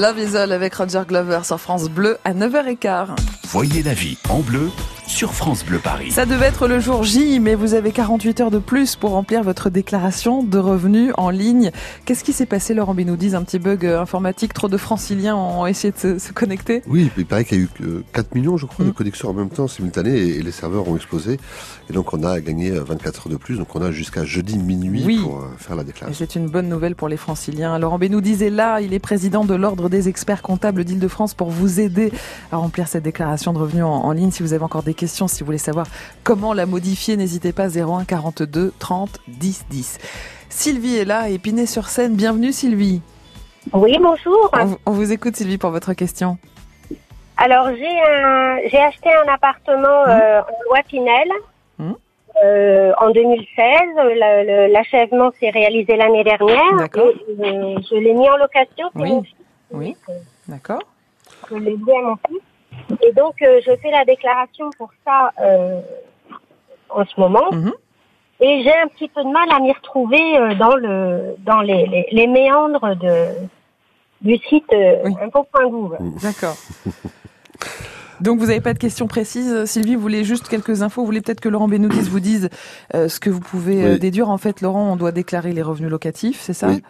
Love 0.00 0.18
is 0.18 0.34
All 0.34 0.50
avec 0.52 0.74
Roger 0.76 1.02
Glover 1.06 1.40
sur 1.44 1.60
France 1.60 1.90
Bleu 1.90 2.16
à 2.24 2.32
9h15. 2.32 3.08
Voyez 3.48 3.82
la 3.82 3.92
vie 3.92 4.16
en 4.30 4.38
bleu 4.40 4.70
sur 5.20 5.34
France 5.34 5.66
Bleu 5.66 5.78
Paris. 5.78 6.12
Ça 6.12 6.24
devait 6.24 6.46
être 6.46 6.66
le 6.66 6.80
jour 6.80 7.02
J, 7.04 7.40
mais 7.40 7.54
vous 7.54 7.74
avez 7.74 7.92
48 7.92 8.40
heures 8.40 8.50
de 8.50 8.58
plus 8.58 8.96
pour 8.96 9.10
remplir 9.10 9.42
votre 9.42 9.68
déclaration 9.68 10.42
de 10.42 10.56
revenus 10.56 11.12
en 11.18 11.28
ligne. 11.28 11.72
Qu'est-ce 12.06 12.24
qui 12.24 12.32
s'est 12.32 12.46
passé, 12.46 12.72
Laurent 12.72 12.94
Benoudis 12.94 13.34
Un 13.36 13.42
petit 13.42 13.58
bug 13.58 13.84
euh, 13.84 14.00
informatique 14.00 14.54
Trop 14.54 14.68
de 14.68 14.78
franciliens 14.78 15.36
ont 15.36 15.66
essayé 15.66 15.92
de 15.92 15.98
se, 15.98 16.18
se 16.18 16.32
connecter 16.32 16.82
Oui, 16.86 17.10
il 17.18 17.26
paraît 17.26 17.44
qu'il 17.44 17.58
y 17.58 17.60
a 17.60 17.64
eu 17.64 17.68
que 17.68 18.02
4 18.14 18.34
millions, 18.34 18.56
je 18.56 18.64
crois, 18.64 18.82
Mm. 18.86 18.88
de 18.88 18.92
connexions 18.94 19.28
en 19.28 19.34
même 19.34 19.50
temps, 19.50 19.68
simultanées, 19.68 20.16
et, 20.16 20.42
les 20.42 20.52
serveurs 20.52 20.88
ont 20.88 20.96
explosé. 20.96 21.36
Et 21.90 21.92
donc, 21.92 22.14
on 22.14 22.22
a 22.24 22.40
gagné 22.40 22.70
euh, 22.70 22.82
24 22.82 23.26
heures 23.26 23.32
de 23.32 23.36
plus. 23.36 23.58
Donc, 23.58 23.76
on 23.76 23.82
a 23.82 23.90
jusqu'à 23.90 24.24
jeudi 24.24 24.56
minuit 24.56 25.02
Oui. 25.04 25.18
pour 25.22 25.40
euh, 25.40 25.48
faire 25.58 25.76
la 25.76 25.84
déclaration. 25.84 26.16
c'est 26.26 26.34
une 26.38 26.48
bonne 26.48 26.70
nouvelle 26.70 26.94
pour 26.94 27.08
les 27.08 27.18
franciliens. 27.18 27.78
Laurent 27.78 27.98
Benoudis 27.98 28.42
est 28.42 28.48
là, 28.48 28.80
il 28.80 28.94
est 28.94 28.98
président 28.98 29.44
de 29.44 29.52
l'Ordre 29.54 29.90
des 29.90 30.08
experts 30.08 30.40
comptables 30.40 30.82
d'Île-de-France 30.82 31.34
pour 31.34 31.50
vous 31.50 31.78
aider 31.78 32.10
à 32.52 32.56
remplir 32.56 32.88
cette 32.88 33.04
déclaration 33.04 33.52
de 33.52 33.58
revenus 33.58 33.84
en, 33.84 33.88
en 34.06 34.12
ligne. 34.12 34.30
Si 34.30 34.42
vous 34.42 34.54
avez 34.54 34.64
encore 34.64 34.82
des 34.82 34.94
questions, 34.94 35.09
si 35.28 35.40
vous 35.40 35.46
voulez 35.46 35.58
savoir 35.58 35.86
comment 36.24 36.52
la 36.54 36.66
modifier, 36.66 37.16
n'hésitez 37.16 37.52
pas 37.52 37.68
01 37.68 38.04
42 38.04 38.72
30 38.78 39.18
10 39.28 39.66
10. 39.70 39.98
Sylvie 40.48 40.96
est 40.96 41.04
là, 41.04 41.20
à 41.20 41.28
Épinay-sur-Seine. 41.28 42.14
Bienvenue 42.16 42.52
Sylvie. 42.52 43.00
Oui, 43.72 43.96
bonjour. 44.00 44.50
On, 44.54 44.76
on 44.86 44.90
vous 44.92 45.12
écoute 45.12 45.36
Sylvie 45.36 45.58
pour 45.58 45.70
votre 45.70 45.92
question. 45.94 46.38
Alors 47.36 47.68
j'ai 47.74 48.78
acheté 48.78 49.08
un 49.26 49.32
appartement 49.32 50.06
euh, 50.08 50.40
en 50.40 50.62
loi 50.68 50.78
Pinel 50.88 51.28
Mhm. 51.78 51.94
euh, 52.44 52.92
en 53.00 53.10
2016. 53.10 53.46
Le- 53.96 54.66
le- 54.66 54.72
L'achèvement 54.72 55.30
s'est 55.40 55.48
réalisé 55.50 55.96
l'année 55.96 56.24
dernière. 56.24 56.76
D'accord. 56.78 57.06
Euh, 57.06 57.76
je 57.90 57.94
l'ai 57.96 58.12
mis 58.12 58.28
en 58.28 58.36
location. 58.36 58.90
Oui. 58.94 59.12
Oui. 59.72 59.96
D'accord. 60.48 60.82
je 61.50 61.56
l'ai 61.56 61.76
loué 61.76 61.94
à 61.96 62.02
mon 62.08 62.16
fils. 62.28 62.40
Et 63.02 63.12
donc 63.12 63.34
euh, 63.42 63.60
je 63.66 63.72
fais 63.82 63.90
la 63.90 64.04
déclaration 64.04 64.70
pour 64.78 64.90
ça 65.04 65.32
euh, 65.40 65.80
en 66.88 67.04
ce 67.04 67.20
moment. 67.20 67.50
Mhm. 67.52 67.72
Et 68.42 68.62
j'ai 68.62 68.72
un 68.74 68.88
petit 68.88 69.08
peu 69.08 69.22
de 69.22 69.28
mal 69.28 69.48
à 69.52 69.60
m'y 69.60 69.72
retrouver 69.72 70.38
euh, 70.38 70.54
dans 70.54 70.74
le 70.76 71.36
dans 71.44 71.60
les, 71.60 71.86
les, 71.86 72.06
les 72.10 72.26
méandres 72.26 72.96
de 72.96 73.26
du 74.22 74.36
site 74.48 74.64
euh, 74.72 74.96
Oui. 75.04 75.14
impôt.gouv. 75.22 75.96
D'accord. 76.22 76.56
Donc 78.20 78.38
vous 78.38 78.46
n'avez 78.46 78.60
pas 78.60 78.74
de 78.74 78.78
questions 78.78 79.06
précises, 79.06 79.64
Sylvie. 79.64 79.94
Vous 79.94 80.02
voulez 80.02 80.24
juste 80.24 80.46
quelques 80.48 80.82
infos. 80.82 81.00
Vous 81.00 81.06
voulez 81.06 81.22
peut-être 81.22 81.40
que 81.40 81.48
Laurent 81.48 81.68
Benoudis 81.68 82.02
vous 82.10 82.20
dise 82.20 82.50
euh, 82.94 83.08
ce 83.08 83.18
que 83.18 83.30
vous 83.30 83.40
pouvez 83.40 83.92
Oui. 83.92 83.98
déduire. 83.98 84.28
En 84.28 84.36
fait, 84.36 84.60
Laurent, 84.60 84.92
on 84.92 84.96
doit 84.96 85.10
déclarer 85.12 85.52
les 85.54 85.62
revenus 85.62 85.90
locatifs, 85.90 86.38
c'est 86.40 86.52
ça? 86.52 86.68
Oui. 86.68 86.82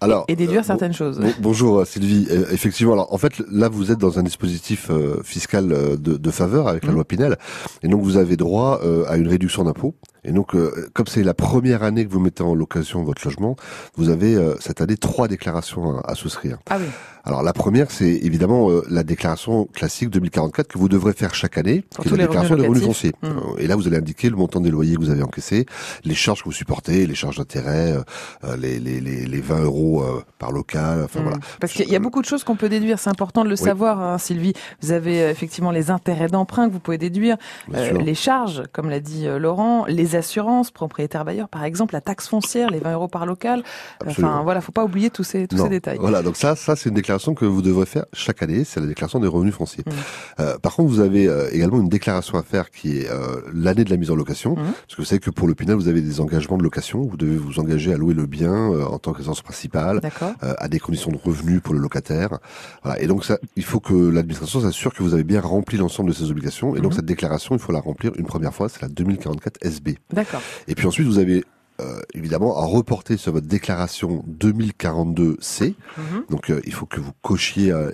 Alors, 0.00 0.24
Et 0.28 0.36
déduire 0.36 0.60
euh, 0.60 0.64
certaines 0.64 0.92
choses. 0.92 1.18
Bon- 1.18 1.32
bonjour 1.40 1.80
euh, 1.80 1.84
Sylvie. 1.84 2.26
Euh, 2.30 2.44
effectivement, 2.52 2.92
alors 2.92 3.12
en 3.12 3.18
fait 3.18 3.32
là 3.50 3.68
vous 3.68 3.90
êtes 3.90 3.98
dans 3.98 4.18
un 4.18 4.22
dispositif 4.22 4.90
euh, 4.90 5.20
fiscal 5.24 5.68
de, 5.68 6.16
de 6.16 6.30
faveur 6.30 6.68
avec 6.68 6.84
la 6.84 6.90
Mhm. 6.90 6.94
loi 6.96 7.04
Pinel, 7.04 7.36
et 7.82 7.88
donc 7.88 8.02
vous 8.02 8.16
avez 8.16 8.36
droit 8.36 8.80
euh, 8.84 9.04
à 9.08 9.16
une 9.16 9.28
réduction 9.28 9.64
d'impôt. 9.64 9.94
Et 10.24 10.32
donc 10.32 10.54
euh, 10.54 10.88
comme 10.94 11.06
c'est 11.06 11.22
la 11.22 11.34
première 11.34 11.82
année 11.82 12.04
que 12.06 12.10
vous 12.12 12.20
mettez 12.20 12.42
en 12.42 12.54
location 12.54 13.02
votre 13.04 13.22
logement, 13.24 13.56
vous 13.96 14.08
avez 14.10 14.34
euh, 14.34 14.54
cette 14.60 14.80
année 14.80 14.96
trois 14.96 15.28
déclarations 15.28 15.98
à, 15.98 16.12
à 16.12 16.14
souscrire. 16.14 16.58
Ah 16.68 16.76
oui. 16.80 16.86
Alors 17.24 17.42
la 17.42 17.52
première 17.52 17.90
c'est 17.90 18.10
évidemment 18.10 18.70
euh, 18.70 18.82
la 18.88 19.02
déclaration 19.02 19.66
classique 19.66 20.10
2044 20.10 20.66
que 20.68 20.78
vous 20.78 20.88
devrez 20.88 21.12
faire 21.12 21.34
chaque 21.34 21.58
année, 21.58 21.84
Pour 21.94 22.04
qui 22.04 22.14
est 22.14 22.16
la 22.16 22.24
déclaration 22.26 22.56
des 22.56 22.66
revenus 22.66 22.84
fonciers. 22.84 23.12
Euh, 23.24 23.28
Et 23.58 23.66
là 23.66 23.76
vous 23.76 23.86
allez 23.86 23.98
indiquer 23.98 24.30
le 24.30 24.36
montant 24.36 24.60
des 24.60 24.70
loyers 24.70 24.94
que 24.96 25.00
vous 25.00 25.10
avez 25.10 25.22
encaissés, 25.22 25.66
les 26.04 26.14
charges 26.14 26.40
que 26.40 26.46
vous 26.46 26.52
supportez, 26.52 27.06
les 27.06 27.14
charges 27.14 27.36
d'intérêt, 27.36 27.92
euh, 27.92 28.00
euh, 28.44 28.56
les, 28.56 28.78
les, 28.80 29.00
les, 29.00 29.26
les 29.26 29.40
20 29.40 29.60
euros 29.64 30.02
euh, 30.02 30.22
par 30.38 30.52
local, 30.52 31.02
enfin 31.04 31.20
Mm. 31.20 31.22
voilà. 31.22 31.38
Parce 31.60 31.72
qu'il 31.72 31.88
y 31.88 31.96
a 31.96 31.98
beaucoup 31.98 32.20
de 32.22 32.26
choses 32.26 32.44
qu'on 32.44 32.56
peut 32.56 32.68
déduire. 32.68 32.98
C'est 32.98 33.10
important 33.10 33.42
de 33.44 33.48
le 33.48 33.56
Oui. 33.58 33.64
savoir, 33.64 34.00
hein, 34.00 34.18
Sylvie. 34.18 34.52
Vous 34.82 34.92
avez 34.92 35.18
effectivement 35.28 35.70
les 35.72 35.90
intérêts 35.90 36.28
d'emprunt 36.28 36.68
que 36.68 36.72
vous 36.72 36.80
pouvez 36.80 36.98
déduire, 36.98 37.36
euh, 37.74 37.92
les 37.98 38.14
charges, 38.14 38.62
comme 38.72 38.88
l'a 38.88 39.00
dit 39.00 39.26
Laurent, 39.38 39.84
les 39.86 40.07
assurances, 40.16 40.70
propriétaire 40.70 41.24
bailleur, 41.24 41.48
par 41.48 41.64
exemple, 41.64 41.94
la 41.94 42.00
taxe 42.00 42.28
foncière, 42.28 42.70
les 42.70 42.78
20 42.78 42.92
euros 42.94 43.08
par 43.08 43.26
local. 43.26 43.62
Enfin, 44.00 44.10
Absolument. 44.10 44.42
voilà, 44.44 44.60
faut 44.60 44.72
pas 44.72 44.84
oublier 44.84 45.10
tous 45.10 45.24
ces 45.24 45.46
tous 45.46 45.56
Non. 45.56 45.64
ces 45.64 45.70
détails. 45.70 45.98
Voilà, 46.00 46.22
donc 46.22 46.36
ça, 46.36 46.56
ça 46.56 46.76
c'est 46.76 46.88
une 46.88 46.94
déclaration 46.94 47.34
que 47.34 47.44
vous 47.44 47.62
devrez 47.62 47.86
faire 47.86 48.04
chaque 48.12 48.42
année. 48.42 48.64
C'est 48.64 48.80
la 48.80 48.86
déclaration 48.86 49.20
des 49.20 49.26
revenus 49.28 49.54
fonciers. 49.54 49.84
Mhm. 49.86 49.92
Euh, 50.40 50.58
par 50.58 50.74
contre, 50.74 50.88
vous 50.90 51.00
avez 51.00 51.26
euh, 51.28 51.48
également 51.52 51.80
une 51.80 51.88
déclaration 51.88 52.38
à 52.38 52.42
faire 52.42 52.70
qui 52.70 52.98
est 52.98 53.10
euh, 53.10 53.40
l'année 53.52 53.84
de 53.84 53.90
la 53.90 53.96
mise 53.96 54.10
en 54.10 54.16
location, 54.16 54.50
Mhm. 54.56 54.64
parce 54.64 54.94
que 54.96 55.02
vous 55.02 55.04
savez 55.04 55.20
que 55.20 55.30
pour 55.30 55.48
le 55.48 55.54
Pinel, 55.54 55.76
vous 55.76 55.88
avez 55.88 56.00
des 56.02 56.20
engagements 56.20 56.58
de 56.58 56.62
location. 56.62 57.02
Vous 57.02 57.16
devez 57.16 57.36
vous 57.36 57.58
engager 57.58 57.92
à 57.92 57.96
louer 57.96 58.14
le 58.14 58.26
bien 58.26 58.52
euh, 58.52 58.84
en 58.84 58.98
tant 58.98 59.12
que 59.12 59.18
résidence 59.18 59.42
principale. 59.42 60.00
D'accord. 60.00 60.32
euh, 60.42 60.54
à 60.58 60.68
des 60.68 60.78
conditions 60.78 61.10
de 61.10 61.18
revenus 61.22 61.60
pour 61.62 61.74
le 61.74 61.80
locataire. 61.80 62.38
Voilà. 62.82 63.00
Et 63.00 63.06
donc 63.06 63.24
ça, 63.24 63.38
il 63.56 63.64
faut 63.64 63.80
que 63.80 63.94
l'administration 63.94 64.60
s'assure 64.60 64.92
que 64.94 65.02
vous 65.02 65.14
avez 65.14 65.24
bien 65.24 65.40
rempli 65.40 65.76
l'ensemble 65.78 66.10
de 66.10 66.14
ces 66.14 66.30
obligations. 66.30 66.74
Et 66.76 66.80
donc 66.80 66.92
Mhm. 66.92 66.96
cette 66.96 67.04
déclaration, 67.06 67.54
il 67.54 67.58
faut 67.58 67.72
la 67.72 67.80
remplir 67.80 68.12
une 68.16 68.26
première 68.26 68.54
fois, 68.54 68.68
c'est 68.68 68.80
la 68.82 68.88
2044 68.88 69.58
SB. 69.62 69.97
D'accord. 70.12 70.42
Et 70.66 70.74
puis 70.74 70.86
ensuite, 70.86 71.06
vous 71.06 71.18
avez 71.18 71.44
euh, 71.80 72.00
évidemment 72.14 72.58
à 72.58 72.64
reporter 72.64 73.16
sur 73.16 73.32
votre 73.32 73.46
déclaration 73.46 74.24
2042C. 74.28 75.74
Mhm. 75.96 76.24
Donc 76.30 76.50
euh, 76.50 76.60
il 76.66 76.72
faut 76.72 76.86
que 76.86 77.00
vous 77.00 77.12
cochiez 77.22 77.70
euh, 77.72 77.90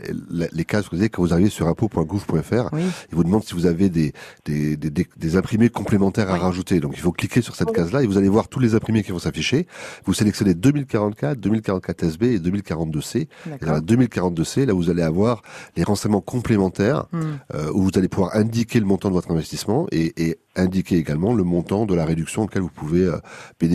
les 0.53 0.65
cases 0.65 0.89
que 0.89 0.97
vous 0.97 1.01
avez 1.03 1.09
quand 1.11 1.23
vous 1.23 1.33
arrivez 1.33 1.51
sur 1.51 1.69
impôt.gouv.fr. 1.69 2.69
Oui. 2.73 2.83
Il 3.11 3.15
vous 3.15 3.25
demande 3.25 3.45
si 3.45 3.55
vous 3.55 3.67
avez 3.67 3.89
des, 3.89 4.13
des, 4.45 4.77
des, 4.77 4.91
des- 4.91 5.07
des 5.17 5.37
imprimés 5.37 5.69
complémentaires 5.69 6.31
à 6.31 6.37
rajouter. 6.37 6.81
Donc 6.81 6.93
il 6.95 7.01
faut 7.01 7.13
cliquer 7.13 7.43
sur 7.43 7.55
cette 7.57 7.73
case-là 7.73 8.03
et 8.03 8.07
vous 8.07 8.19
allez 8.19 8.29
voir 8.29 8.49
tous 8.49 8.61
les 8.61 8.75
imprimés 8.75 9.03
qui 9.03 9.13
vont 9.13 9.19
s'afficher. 9.19 9.67
Vous 10.05 10.15
sélectionnez 10.15 10.55
2044, 10.55 11.39
2044 11.39 12.03
SB 12.05 12.35
et 12.35 12.39
2042C. 12.39 13.17
Et 13.61 13.65
dans 13.65 13.73
la 13.73 13.81
2042C, 13.81 14.65
là 14.67 14.73
vous 14.73 14.91
allez 14.91 15.03
avoir 15.03 15.43
les 15.77 15.83
renseignements 15.85 16.21
complémentaires 16.21 17.07
Mm. 17.13 17.21
euh, 17.55 17.71
où 17.73 17.83
vous 17.83 17.91
allez 17.97 18.09
pouvoir 18.09 18.35
indiquer 18.37 18.81
le 18.81 18.87
montant 18.87 19.09
de 19.09 19.15
votre 19.15 19.31
investissement 19.31 19.87
et, 19.93 20.13
et 20.29 20.39
indiquer 20.57 20.97
également 20.97 21.35
le 21.35 21.43
montant 21.45 21.85
de 21.87 21.95
la 21.95 22.05
réduction 22.05 22.43
auquel 22.43 22.63
vous 22.63 22.69
pouvez 22.71 23.03
euh, 23.05 23.17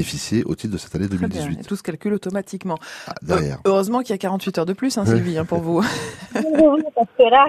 bénéficier 0.04 0.44
au 0.46 0.56
titre 0.56 0.74
de 0.74 0.78
cette 0.78 0.96
année 0.96 1.08
Très 1.08 1.18
bien. 1.18 1.28
Et 1.28 1.44
2018. 1.44 1.68
tout 1.68 1.76
se 1.76 1.84
calcule 1.84 2.14
automatiquement. 2.14 2.78
Ah, 3.08 3.14
derrière. 3.22 3.56
Euh, 3.58 3.70
heureusement 3.70 4.00
qu'il 4.00 4.12
y 4.12 4.14
a 4.14 4.18
48 4.18 4.58
heures 4.60 4.66
de 4.66 4.74
plus, 4.74 4.98
hein, 4.98 5.06
Sylvie, 5.06 5.38
hein, 5.38 5.46
pour 5.46 5.60
vous. 5.60 5.80
Oui, 5.82 5.86
oui, 6.36 6.84
parce 6.96 7.08
que 7.18 7.24
là, 7.24 7.46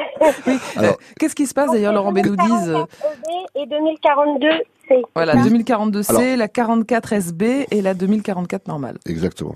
Alors, 0.76 0.96
Qu'est-ce 1.18 1.34
qui 1.36 1.46
se 1.46 1.54
passe 1.54 1.70
d'ailleurs, 1.70 1.92
Laurent 1.92 2.12
Benoudis 2.12 2.42
euh, 2.68 2.84
2044 2.84 2.88
et 3.54 3.66
2042 3.66 4.48
C. 4.88 5.02
Voilà, 5.14 5.36
Oui. 5.36 5.62
2042C, 5.62 6.10
Alors- 6.10 6.36
la 6.38 6.48
44 6.48 7.12
SB 7.12 7.66
et 7.70 7.82
la 7.82 7.94
2044 7.94 8.66
normale. 8.66 8.98
exactement. 9.06 9.54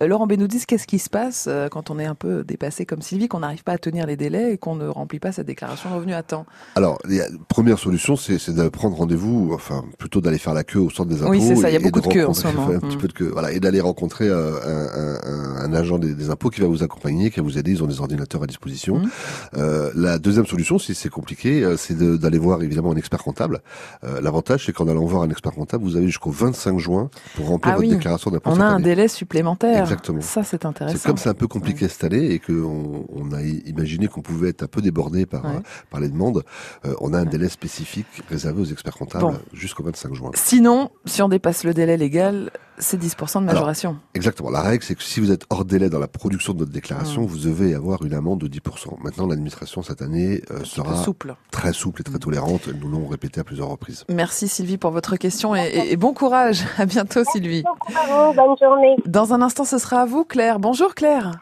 Euh, 0.00 0.06
Laurent 0.06 0.26
Benoudis, 0.26 0.64
qu'est-ce 0.66 0.86
qui 0.86 0.98
se 0.98 1.10
passe 1.10 1.46
euh, 1.48 1.68
quand 1.68 1.90
on 1.90 1.98
est 1.98 2.04
un 2.06 2.14
peu 2.14 2.44
dépassé 2.44 2.86
comme 2.86 3.02
Sylvie, 3.02 3.28
qu'on 3.28 3.40
n'arrive 3.40 3.64
pas 3.64 3.72
à 3.72 3.78
tenir 3.78 4.06
les 4.06 4.16
délais 4.16 4.52
et 4.54 4.58
qu'on 4.58 4.74
ne 4.74 4.86
remplit 4.88 5.18
pas 5.18 5.32
sa 5.32 5.42
déclaration 5.42 5.90
de 5.90 5.94
revenus 5.96 6.14
à 6.16 6.22
temps 6.22 6.46
Alors, 6.76 6.98
la 7.08 7.24
première 7.48 7.78
solution, 7.78 8.16
c'est 8.16 8.50
de 8.50 8.68
prendre 8.68 8.96
rendez-vous, 8.96 9.50
enfin, 9.54 9.84
plutôt 9.98 10.20
d'aller 10.20 10.38
faire 10.38 10.54
la 10.54 10.64
queue 10.64 10.78
au 10.80 10.90
centre 10.90 11.08
des 11.10 11.22
impôts. 11.22 11.30
Oui, 11.32 11.40
c'est 11.42 11.56
ça, 11.56 11.70
il 11.70 11.74
y 11.74 11.76
a 11.76 11.80
beaucoup 11.80 12.00
de 12.00 12.06
queues 12.08 12.26
en 12.26 12.34
ce 12.34 12.46
moment. 12.46 12.68
Un 12.72 12.78
petit 12.78 12.96
Mm. 12.96 13.00
peu 13.00 13.08
de 13.08 13.12
queue, 13.12 13.30
voilà, 13.32 13.52
et 13.52 13.60
d'aller 13.60 13.80
rencontrer 13.80 14.28
euh, 14.28 14.52
un, 14.64 15.00
un- 15.00 15.62
un- 15.64 15.64
un 15.64 15.74
agent 15.74 15.98
des, 15.98 16.14
des 16.14 16.30
impôts 16.30 16.50
qui 16.50 16.60
va 16.60 16.66
vous 16.66 16.82
accompagner, 16.82 17.30
qui 17.30 17.40
va 17.40 17.44
vous 17.44 17.58
aider. 17.58 17.72
Ils 17.72 17.82
ont 17.82 17.86
des 17.86 18.00
ordinateurs 18.00 18.42
à 18.42 18.46
disposition. 18.46 18.98
Mm. 18.98 19.10
Euh, 19.56 19.90
la 19.94 20.18
deuxième 20.18 20.46
solution, 20.46 20.78
si 20.78 20.94
c'est 20.94 21.08
compliqué, 21.08 21.74
c'est 21.76 21.96
d'aller 22.18 22.38
voir 22.38 22.62
évidemment 22.62 22.92
un 22.92 22.96
expert 22.96 23.22
comptable. 23.22 23.60
Euh, 24.04 24.20
L'avantage, 24.20 24.66
c'est 24.66 24.72
qu'en 24.72 24.88
allant 24.88 25.04
voir 25.04 25.22
un 25.22 25.30
expert 25.30 25.52
comptable, 25.52 25.84
vous 25.84 25.96
avez 25.96 26.06
jusqu'au 26.06 26.30
25 26.30 26.78
juin 26.78 27.10
pour 27.36 27.46
remplir 27.48 27.74
Ah 27.74 27.76
votre 27.76 27.88
déclaration 27.88 28.30
d'impôt. 28.30 28.50
On 28.52 28.60
a 28.60 28.64
un 28.64 28.80
délai 28.80 29.08
supplémentaire. 29.08 29.81
Exactement. 29.82 30.20
Ça, 30.20 30.42
c'est 30.42 30.64
intéressant. 30.64 30.96
C'est 30.98 31.06
comme 31.08 31.16
c'est 31.18 31.28
un 31.28 31.34
peu 31.34 31.46
compliqué 31.48 31.88
cette 31.88 32.04
année 32.04 32.32
et 32.32 32.38
qu'on 32.38 33.04
on 33.14 33.32
a 33.32 33.42
imaginé 33.42 34.08
qu'on 34.08 34.22
pouvait 34.22 34.48
être 34.50 34.62
un 34.62 34.66
peu 34.68 34.80
débordé 34.82 35.26
par, 35.26 35.44
Ouais. 35.44 35.56
euh, 35.56 35.60
par 35.90 36.00
les 36.00 36.08
demandes, 36.08 36.42
euh, 36.84 36.94
on 37.00 37.12
a 37.14 37.18
un 37.18 37.24
Ouais. 37.24 37.28
délai 37.30 37.48
spécifique 37.48 38.06
réservé 38.28 38.60
aux 38.62 38.64
experts 38.66 38.94
comptables 38.96 39.24
Bon. 39.24 39.38
jusqu'au 39.52 39.82
25 39.82 40.14
juin. 40.14 40.30
Sinon, 40.34 40.90
si 41.04 41.22
on 41.22 41.28
dépasse 41.28 41.64
le 41.64 41.74
délai 41.74 41.96
légal, 41.96 42.50
c'est 42.78 42.96
10% 42.98 43.40
de 43.42 43.46
majoration. 43.46 43.98
Exactement. 44.14 44.50
La 44.50 44.60
règle, 44.62 44.82
c'est 44.82 44.94
que 44.94 45.02
si 45.02 45.20
vous 45.20 45.30
êtes 45.30 45.44
hors 45.50 45.64
délai 45.64 45.88
dans 45.90 45.98
la 46.00 46.08
production 46.08 46.52
de 46.54 46.58
votre 46.60 46.70
Mm. 46.70 46.74
déclaration, 46.74 47.26
vous 47.26 47.38
devez 47.38 47.74
avoir 47.74 48.02
une 48.04 48.14
amende 48.14 48.40
de 48.40 48.48
10%. 48.48 48.96
Maintenant, 49.04 49.26
l'administration 49.26 49.82
cette 49.82 50.02
année 50.02 50.42
euh, 50.50 50.64
sera 50.64 50.96
souple. 51.02 51.36
très 51.50 51.72
souple 51.72 52.00
et 52.00 52.04
très 52.04 52.18
tolérante. 52.18 52.68
Nous 52.68 52.90
l'avons 52.90 53.06
répété 53.08 53.40
à 53.40 53.44
plusieurs 53.44 53.68
reprises. 53.68 54.04
Merci 54.08 54.48
Sylvie 54.48 54.78
pour 54.78 54.90
votre 54.90 55.16
question 55.16 55.54
et, 55.54 55.60
et- 55.66 55.92
et 55.92 55.96
bon 55.96 56.12
courage. 56.14 56.64
À 56.78 56.86
bientôt 56.86 57.22
Sylvie. 57.24 57.62
Bravo, 57.92 58.32
bonne 58.34 58.56
journée. 58.60 58.96
Dans 59.06 59.32
un 59.34 59.42
instant, 59.42 59.64
ce 59.72 59.78
sera 59.78 60.02
à 60.02 60.04
vous 60.04 60.24
Claire. 60.24 60.58
Bonjour 60.58 60.94
Claire. 60.94 61.32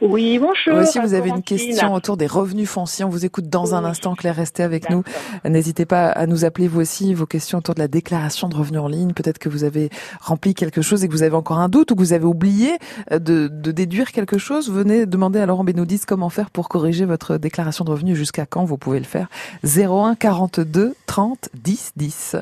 Oui, 0.00 0.38
bonjour. 0.38 0.76
Vous 0.76 0.82
aussi, 0.86 1.00
vous 1.00 1.12
avez 1.12 1.30
une 1.30 1.42
question 1.42 1.92
autour 1.92 2.16
des 2.16 2.28
revenus 2.28 2.68
fonciers. 2.68 3.04
On 3.04 3.08
vous 3.08 3.26
écoute 3.26 3.48
dans 3.48 3.74
un 3.74 3.84
instant. 3.84 4.14
Claire, 4.14 4.36
restez 4.36 4.62
avec 4.62 4.88
nous. 4.90 5.02
N'hésitez 5.44 5.86
pas 5.86 6.08
à 6.08 6.26
nous 6.26 6.44
appeler 6.44 6.68
vous 6.68 6.80
aussi 6.80 7.14
vos 7.14 7.26
questions 7.26 7.58
autour 7.58 7.74
de 7.74 7.80
la 7.80 7.88
déclaration 7.88 8.48
de 8.48 8.54
revenus 8.54 8.80
en 8.80 8.86
ligne. 8.86 9.12
Peut-être 9.12 9.38
que 9.38 9.48
vous 9.48 9.64
avez 9.64 9.90
rempli 10.20 10.54
quelque 10.54 10.82
chose 10.82 11.02
et 11.02 11.08
que 11.08 11.12
vous 11.12 11.24
avez 11.24 11.34
encore 11.34 11.58
un 11.58 11.68
doute 11.68 11.90
ou 11.90 11.96
que 11.96 12.00
vous 12.00 12.12
avez 12.12 12.24
oublié 12.24 12.78
euh, 13.10 13.18
de, 13.18 13.48
de 13.48 13.72
déduire 13.72 14.12
quelque 14.12 14.38
chose. 14.38 14.70
Venez 14.70 15.04
demander 15.04 15.40
à 15.40 15.46
Laurent 15.46 15.64
Benoudis 15.64 16.02
comment 16.06 16.30
faire 16.30 16.50
pour 16.50 16.68
corriger 16.68 17.06
votre 17.06 17.38
déclaration 17.38 17.84
de 17.84 17.90
revenus. 17.90 18.16
Jusqu'à 18.16 18.46
quand 18.46 18.64
vous 18.64 18.78
pouvez 18.78 19.00
le 19.00 19.04
faire? 19.04 19.26
01 19.64 20.14
42 20.14 20.94
30 21.06 21.48
10 21.64 21.92
10. 21.96 22.36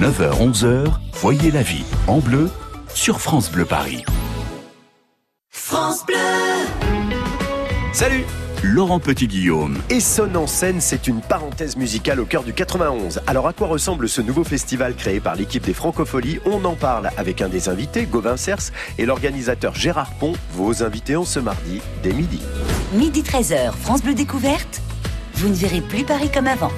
9h, 0.00 0.50
11h, 0.50 0.86
voyez 1.12 1.50
la 1.50 1.62
vie 1.62 1.84
en 2.06 2.20
bleu 2.20 2.48
sur 2.94 3.20
France 3.20 3.52
Bleu 3.52 3.66
Paris. 3.66 4.02
Salut 7.92 8.24
Laurent 8.62 9.00
Petit-Guillaume. 9.00 9.76
Et 9.90 10.00
sonne 10.00 10.36
en 10.36 10.46
scène, 10.46 10.80
c'est 10.80 11.08
une 11.08 11.20
parenthèse 11.20 11.76
musicale 11.76 12.20
au 12.20 12.26
cœur 12.26 12.44
du 12.44 12.52
91. 12.52 13.20
Alors 13.26 13.48
à 13.48 13.52
quoi 13.52 13.66
ressemble 13.66 14.08
ce 14.08 14.20
nouveau 14.20 14.44
festival 14.44 14.94
créé 14.94 15.18
par 15.20 15.34
l'équipe 15.34 15.64
des 15.64 15.74
Francopholies? 15.74 16.38
On 16.46 16.64
en 16.64 16.74
parle 16.74 17.10
avec 17.16 17.42
un 17.42 17.48
des 17.48 17.68
invités, 17.68 18.04
Gauvin 18.04 18.36
Cers, 18.36 18.70
et 18.98 19.06
l'organisateur 19.06 19.74
Gérard 19.74 20.12
Pont, 20.20 20.34
vos 20.52 20.82
invités 20.82 21.16
en 21.16 21.24
ce 21.24 21.40
mardi 21.40 21.80
dès 22.02 22.12
midi. 22.12 22.40
Midi 22.92 23.22
13h, 23.22 23.72
France 23.72 24.02
Bleu 24.02 24.14
Découverte. 24.14 24.80
Vous 25.34 25.48
ne 25.48 25.54
verrez 25.54 25.80
plus 25.80 26.04
Paris 26.04 26.30
comme 26.32 26.46
avant. 26.46 26.72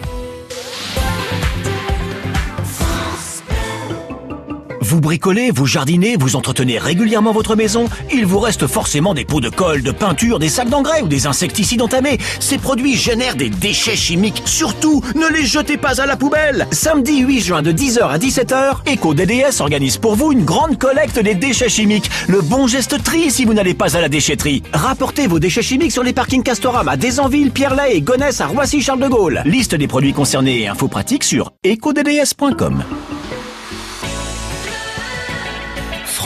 Vous 4.91 5.01
bricolez, 5.01 5.53
vous 5.53 5.67
jardinez, 5.67 6.17
vous 6.19 6.35
entretenez 6.35 6.77
régulièrement 6.77 7.31
votre 7.31 7.55
maison 7.55 7.85
Il 8.13 8.27
vous 8.27 8.41
reste 8.41 8.67
forcément 8.67 9.15
des 9.15 9.25
pots 9.25 9.41
de 9.41 9.49
colle, 9.49 9.85
de 9.85 9.93
peinture, 9.93 10.41
des 10.41 10.49
sacs 10.49 10.69
d'engrais 10.69 11.01
ou 11.01 11.07
des 11.07 11.29
insecticides 11.29 11.81
entamés. 11.81 12.19
Ces 12.41 12.59
produits 12.59 12.97
génèrent 12.97 13.37
des 13.37 13.51
déchets 13.51 13.95
chimiques. 13.95 14.43
Surtout, 14.47 15.01
ne 15.15 15.33
les 15.33 15.47
jetez 15.47 15.77
pas 15.77 16.01
à 16.01 16.07
la 16.07 16.17
poubelle 16.17 16.67
Samedi 16.73 17.21
8 17.21 17.41
juin 17.41 17.63
de 17.63 17.71
10h 17.71 18.01
à 18.01 18.19
17h, 18.19 18.93
EcoDDS 18.93 19.61
organise 19.61 19.97
pour 19.97 20.17
vous 20.17 20.33
une 20.33 20.45
grande 20.45 20.77
collecte 20.77 21.21
des 21.21 21.37
déchets 21.37 21.69
chimiques. 21.69 22.11
Le 22.27 22.41
bon 22.41 22.67
geste 22.67 23.01
tri 23.05 23.31
si 23.31 23.45
vous 23.45 23.55
n'allez 23.55 23.75
pas 23.75 23.97
à 23.97 24.01
la 24.01 24.09
déchetterie. 24.09 24.65
Rapportez 24.73 25.29
vos 25.29 25.39
déchets 25.39 25.63
chimiques 25.63 25.93
sur 25.93 26.03
les 26.03 26.13
parkings 26.13 26.43
Castorama, 26.43 26.97
Desanville, 26.97 27.53
Pierre-Laye 27.53 27.99
et 27.99 28.03
Gonesse 28.03 28.41
à 28.41 28.49
Roissy-Charles 28.49 28.99
de 28.99 29.07
Gaulle. 29.07 29.43
Liste 29.45 29.77
des 29.77 29.87
produits 29.87 30.15
concernés 30.15 30.63
et 30.63 30.67
infos 30.67 30.89
pratiques 30.89 31.23
sur 31.23 31.53
ecodds.com. 31.63 32.83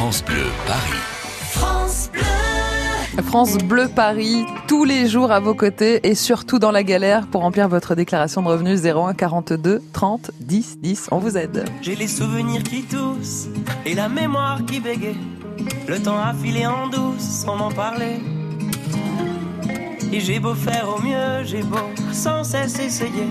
France 0.04 0.23
Bleu 0.23 0.44
Paris. 0.66 1.00
France 1.52 2.11
Bleu. 2.12 3.23
France 3.23 3.56
Bleu 3.56 3.88
Paris, 3.88 4.44
tous 4.68 4.84
les 4.84 5.08
jours 5.08 5.32
à 5.32 5.40
vos 5.40 5.54
côtés 5.54 6.06
et 6.06 6.14
surtout 6.14 6.58
dans 6.58 6.73
la 6.73 6.82
galère 6.82 7.26
pour 7.26 7.40
remplir 7.40 7.70
votre 7.70 7.94
déclaration 7.94 8.42
de 8.42 8.49
revenus 8.49 8.82
01 8.84 9.14
42 9.14 9.80
30 9.94 10.30
10 10.40 10.78
10. 10.80 11.08
On 11.11 11.16
vous 11.16 11.38
aide. 11.38 11.64
J'ai 11.80 11.96
les 11.96 12.06
souvenirs 12.06 12.62
qui 12.64 12.82
toussent 12.82 13.49
et 13.87 13.94
la 13.94 14.11
mémoire 14.11 14.66
qui 14.66 14.78
bégaye. 14.78 15.16
Le 15.88 15.99
temps 15.99 16.18
a 16.18 16.34
filé 16.34 16.66
en 16.66 16.88
douce 16.88 17.23
sans 17.23 17.56
m'en 17.56 17.73
parler. 17.73 18.20
Et 20.12 20.20
j'ai 20.20 20.38
beau 20.38 20.52
faire 20.52 20.87
au 20.94 21.00
mieux, 21.00 21.44
j'ai 21.44 21.62
beau 21.62 21.78
sans 22.12 22.44
cesse 22.44 22.78
essayer. 22.78 23.30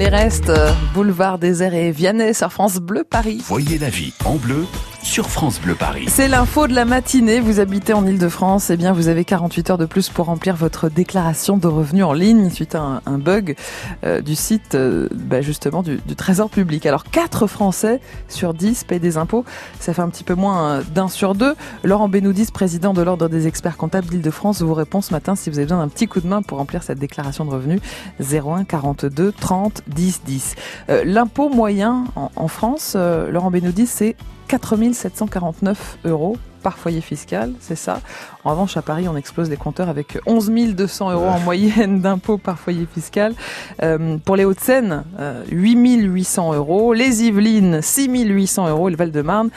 Allez 0.00 0.10
reste, 0.10 0.48
euh, 0.48 0.70
boulevard 0.94 1.40
désert 1.40 1.74
et 1.74 1.90
Vianney 1.90 2.32
sur 2.32 2.52
France 2.52 2.76
Bleu 2.76 3.02
Paris. 3.02 3.42
Voyez 3.48 3.78
la 3.78 3.90
vie 3.90 4.12
en 4.24 4.36
bleu 4.36 4.64
sur 5.08 5.30
France 5.30 5.58
Bleu 5.58 5.74
Paris. 5.74 6.04
C'est 6.06 6.28
l'info 6.28 6.66
de 6.66 6.74
la 6.74 6.84
matinée. 6.84 7.40
Vous 7.40 7.60
habitez 7.60 7.94
en 7.94 8.06
Ile-de-France, 8.06 8.68
eh 8.68 8.76
bien, 8.76 8.92
vous 8.92 9.08
avez 9.08 9.24
48 9.24 9.70
heures 9.70 9.78
de 9.78 9.86
plus 9.86 10.10
pour 10.10 10.26
remplir 10.26 10.54
votre 10.54 10.90
déclaration 10.90 11.56
de 11.56 11.66
revenus 11.66 12.04
en 12.04 12.12
ligne 12.12 12.50
suite 12.50 12.74
à 12.74 13.00
un, 13.06 13.18
bug 13.18 13.56
euh, 14.04 14.20
du 14.20 14.34
site, 14.34 14.74
euh, 14.74 15.08
bah, 15.14 15.40
justement, 15.40 15.82
du, 15.82 15.98
Trésor 16.14 16.50
public. 16.50 16.84
Alors, 16.84 17.04
4 17.04 17.46
Français 17.46 18.02
sur 18.28 18.52
10 18.52 18.84
payent 18.84 19.00
des 19.00 19.16
impôts. 19.16 19.46
Ça 19.80 19.94
fait 19.94 20.02
un 20.02 20.10
petit 20.10 20.24
peu 20.24 20.34
moins 20.34 20.82
d'un 20.94 21.08
sur 21.08 21.34
deux. 21.34 21.54
Laurent 21.84 22.10
Benoudis, 22.10 22.52
président 22.52 22.92
de 22.92 23.00
l'Ordre 23.00 23.30
des 23.30 23.46
experts 23.46 23.78
comptables 23.78 24.08
d'Île-de-France, 24.08 24.60
vous 24.60 24.74
répond 24.74 25.00
ce 25.00 25.14
matin 25.14 25.34
si 25.36 25.48
vous 25.48 25.56
avez 25.56 25.64
besoin 25.64 25.78
d'un 25.78 25.88
petit 25.88 26.06
coup 26.06 26.20
de 26.20 26.28
main 26.28 26.42
pour 26.42 26.58
remplir 26.58 26.82
cette 26.82 26.98
déclaration 26.98 27.46
de 27.46 27.50
revenus. 27.50 27.80
01 28.20 28.64
42 28.64 29.32
30 29.32 29.82
10 29.86 30.20
10. 30.26 30.54
Euh, 30.90 31.02
L'impôt 31.06 31.48
moyen 31.48 32.04
en, 32.14 32.30
en 32.36 32.48
France, 32.48 32.92
euh, 32.94 33.30
Laurent 33.30 33.50
Benoudis, 33.50 33.86
c'est 33.86 34.14
4 34.48 34.92
749 34.94 35.98
euros 36.06 36.36
par 36.62 36.78
foyer 36.78 37.00
fiscal, 37.00 37.52
c'est 37.60 37.76
ça. 37.76 38.00
En 38.44 38.50
revanche, 38.50 38.76
à 38.76 38.82
Paris, 38.82 39.08
on 39.08 39.16
explose 39.16 39.48
les 39.48 39.56
compteurs 39.56 39.88
avec 39.88 40.18
11 40.26 40.50
200 40.74 41.12
euros 41.12 41.26
en 41.26 41.38
moyenne 41.40 42.00
d'impôts 42.02 42.38
par 42.38 42.58
foyer 42.58 42.86
fiscal. 42.92 43.34
Euh, 43.82 44.16
pour 44.24 44.36
les 44.36 44.44
Hauts-de-Seine, 44.44 45.04
euh, 45.20 45.44
8 45.50 46.02
800 46.02 46.54
euros. 46.54 46.94
Les 46.94 47.24
Yvelines, 47.24 47.80
6 47.82 48.08
800 48.08 48.68
euros. 48.68 48.88
Et 48.88 48.90
le 48.90 48.96
Val-de-Marne, 48.96 49.50